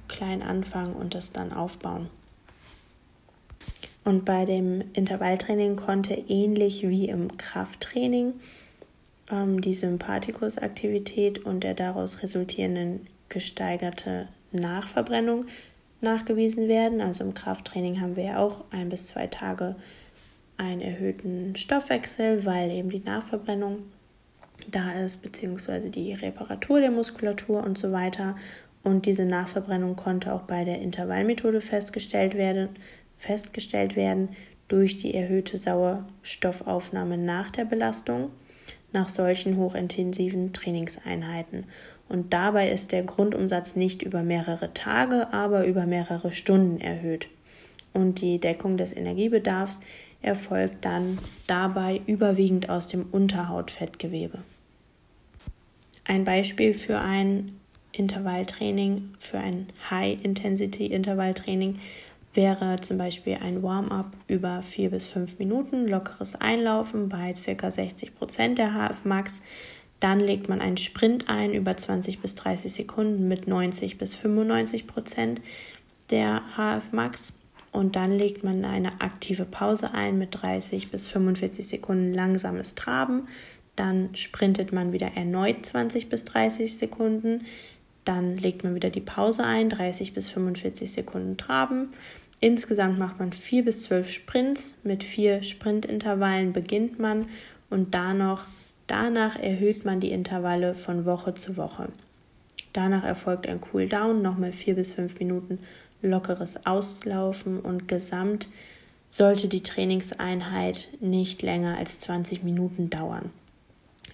klein 0.10 0.42
anfangen 0.42 0.94
und 0.94 1.16
das 1.16 1.32
dann 1.32 1.54
aufbauen. 1.54 2.10
Und 4.04 4.26
bei 4.26 4.46
dem 4.46 4.84
Intervalltraining 4.94 5.76
konnte 5.76 6.14
ähnlich 6.14 6.88
wie 6.88 7.10
im 7.10 7.38
Krafttraining 7.38 8.34
ähm, 9.32 9.62
die 9.62 9.74
Sympathikusaktivität 9.74 11.40
und 11.46 11.64
der 11.64 11.74
daraus 11.74 12.24
resultierenden 12.24 13.08
gesteigerte 13.28 14.28
Nachverbrennung 14.52 15.46
nachgewiesen 16.02 16.68
werden. 16.68 17.02
Also 17.02 17.24
im 17.24 17.34
Krafttraining 17.34 18.02
haben 18.02 18.16
wir 18.16 18.24
ja 18.24 18.40
auch 18.40 18.64
ein 18.72 18.90
bis 18.90 19.08
zwei 19.08 19.28
Tage 19.28 19.76
einen 20.58 20.82
erhöhten 20.82 21.56
Stoffwechsel, 21.56 22.46
weil 22.46 22.72
eben 22.72 22.90
die 22.90 23.04
Nachverbrennung 23.04 23.84
da 24.68 24.92
ist, 24.94 25.22
beziehungsweise 25.22 25.90
die 25.90 26.14
Reparatur 26.14 26.80
der 26.80 26.92
Muskulatur 26.92 27.64
und 27.64 27.78
so 27.78 27.92
weiter. 27.92 28.36
Und 28.84 29.06
diese 29.06 29.26
Nachverbrennung 29.26 29.96
konnte 29.96 30.34
auch 30.34 30.44
bei 30.44 30.64
der 30.64 30.82
Intervallmethode 30.82 31.62
festgestellt 31.62 32.36
werden, 32.36 32.70
festgestellt 33.20 33.96
werden 33.96 34.30
durch 34.68 34.98
die 34.98 35.14
erhöhte 35.14 35.58
Sauerstoffaufnahme 35.58 37.18
nach 37.18 37.52
der 37.52 37.66
Belastung 37.66 38.32
nach 38.92 39.10
solchen 39.10 39.58
hochintensiven 39.58 40.54
Trainingseinheiten. 40.54 41.66
Und 42.08 42.34
dabei 42.34 42.72
ist 42.72 42.92
der 42.92 43.04
Grundumsatz 43.04 43.76
nicht 43.76 44.02
über 44.02 44.24
mehrere 44.24 44.74
Tage, 44.74 45.32
aber 45.32 45.66
über 45.66 45.86
mehrere 45.86 46.32
Stunden 46.32 46.82
erhöht. 46.82 47.28
Und 47.94 48.22
die 48.22 48.40
Deckung 48.40 48.78
des 48.78 48.96
Energiebedarfs 48.96 49.80
erfolgt 50.22 50.86
dann 50.86 51.20
dabei 51.48 52.02
überwiegend 52.08 52.70
aus 52.70 52.88
dem 52.88 53.06
Unterhautfettgewebe. 53.12 54.40
Ein 56.04 56.24
Beispiel 56.24 56.74
für 56.74 57.00
ein 57.00 57.60
Intervalltraining, 57.92 59.12
für 59.20 59.38
ein 59.40 59.68
High-Intensity-Intervalltraining 59.90 61.80
wäre 62.40 62.80
zum 62.80 62.98
Beispiel 62.98 63.38
ein 63.42 63.62
Warm-up 63.62 64.14
über 64.28 64.62
vier 64.62 64.92
bis 64.92 65.08
fünf 65.08 65.40
Minuten, 65.40 65.88
lockeres 65.88 66.36
Einlaufen 66.36 67.10
bei 67.10 67.34
ca. 67.34 67.70
60 67.70 68.16
Prozent 68.16 68.58
der 68.58 68.74
HF 68.74 69.04
Max 69.04 69.42
dann 70.00 70.20
legt 70.20 70.48
man 70.48 70.62
einen 70.62 70.78
Sprint 70.78 71.28
ein 71.28 71.54
über 71.54 71.76
20 71.76 72.22
bis 72.22 72.36
30 72.36 72.72
Sekunden 72.72 73.28
mit 73.28 73.48
90 73.48 73.98
bis 73.98 74.14
95 74.14 74.88
Prozent 74.88 75.42
der 76.10 76.42
HF 76.56 76.94
Max. 76.94 77.34
Und 77.72 77.96
dann 77.96 78.18
legt 78.18 78.44
man 78.44 78.66
eine 78.66 79.02
aktive 79.02 79.46
Pause 79.46 79.94
ein 79.94 80.18
mit 80.18 80.42
30 80.42 80.90
bis 80.90 81.08
45 81.08 81.68
Sekunden 81.68 82.14
langsames 82.14 82.76
Traben. 82.76 83.28
Dann 83.76 84.16
sprintet 84.16 84.72
man 84.72 84.94
wieder 84.94 85.12
erneut 85.16 85.66
20 85.66 86.10
bis 86.10 86.24
30 86.24 86.78
Sekunden. 86.78 87.46
Dann 88.06 88.38
legt 88.38 88.64
man 88.64 88.76
wieder 88.76 88.90
die 88.90 89.02
Pause 89.02 89.44
ein, 89.44 89.70
30 89.70 90.14
bis 90.14 90.30
45 90.30 90.92
Sekunden 90.92 91.38
Traben. 91.38 91.90
Insgesamt 92.40 92.98
macht 92.98 93.20
man 93.20 93.34
4 93.34 93.66
bis 93.66 93.82
12 93.84 94.10
Sprints. 94.10 94.74
Mit 94.84 95.04
vier 95.04 95.44
Sprintintervallen 95.44 96.54
beginnt 96.54 97.00
man 97.00 97.28
und 97.70 97.94
da 97.94 98.14
noch 98.14 98.46
Danach 98.90 99.36
erhöht 99.36 99.86
man 99.86 100.00
die 100.00 100.10
Intervalle 100.10 100.74
von 100.74 101.06
Woche 101.06 101.36
zu 101.36 101.58
Woche. 101.58 101.90
Danach 102.74 103.04
erfolgt 103.04 103.48
ein 103.48 103.62
Cooldown, 103.62 104.24
nochmal 104.24 104.52
vier 104.52 104.74
bis 104.74 104.94
fünf 104.94 105.20
Minuten 105.20 105.60
lockeres 106.02 106.66
Auslaufen 106.66 107.60
und 107.60 107.88
gesamt 107.88 108.48
sollte 109.12 109.48
die 109.48 109.62
Trainingseinheit 109.62 110.88
nicht 111.02 111.44
länger 111.44 111.78
als 111.78 112.00
20 112.00 112.42
Minuten 112.44 112.90
dauern. 112.90 113.30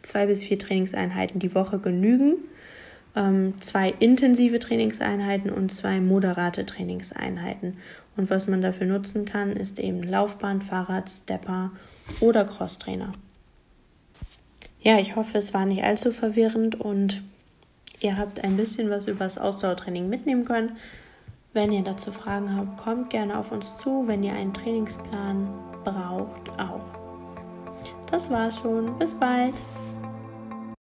Zwei 0.02 0.26
bis 0.26 0.44
vier 0.44 0.60
Trainingseinheiten 0.60 1.40
die 1.40 1.56
Woche 1.56 1.80
genügen. 1.80 2.34
Ähm, 3.16 3.54
zwei 3.62 3.94
intensive 4.00 4.60
Trainingseinheiten 4.60 5.52
und 5.52 5.72
zwei 5.72 6.02
moderate 6.02 6.66
Trainingseinheiten. 6.66 7.78
Und 8.18 8.30
was 8.30 8.48
man 8.48 8.62
dafür 8.62 8.88
nutzen 8.88 9.26
kann, 9.26 9.54
ist 9.54 9.80
eben 9.80 10.04
Laufbahn, 10.04 10.62
Fahrrad, 10.62 11.10
Stepper 11.10 11.72
oder 12.20 12.46
Crosstrainer 12.46 13.14
ja, 14.86 15.00
ich 15.00 15.16
hoffe, 15.16 15.40
es 15.40 15.52
war 15.52 15.66
nicht 15.66 15.84
allzu 15.84 16.12
verwirrend 16.12 16.80
und 16.80 17.24
ihr 18.02 18.20
habt 18.20 18.44
ein 18.44 18.56
bisschen 18.56 18.92
was 18.92 19.08
über 19.08 19.24
das 19.26 19.40
Ausdauertraining 19.40 20.08
mitnehmen 20.08 20.46
können. 20.46 20.78
Wenn 21.54 21.72
ihr 21.72 21.82
dazu 21.82 22.12
Fragen 22.12 22.56
habt, 22.56 22.78
kommt 22.78 23.10
gerne 23.10 23.40
auf 23.40 23.52
uns 23.52 23.76
zu. 23.78 24.08
Wenn 24.08 24.22
ihr 24.22 24.34
einen 24.34 24.54
Trainingsplan 24.54 25.48
braucht, 25.84 26.52
auch. 26.60 26.86
Das 28.12 28.30
war's 28.30 28.60
schon. 28.60 29.00
Bis 29.00 29.16
bald. 29.16 29.56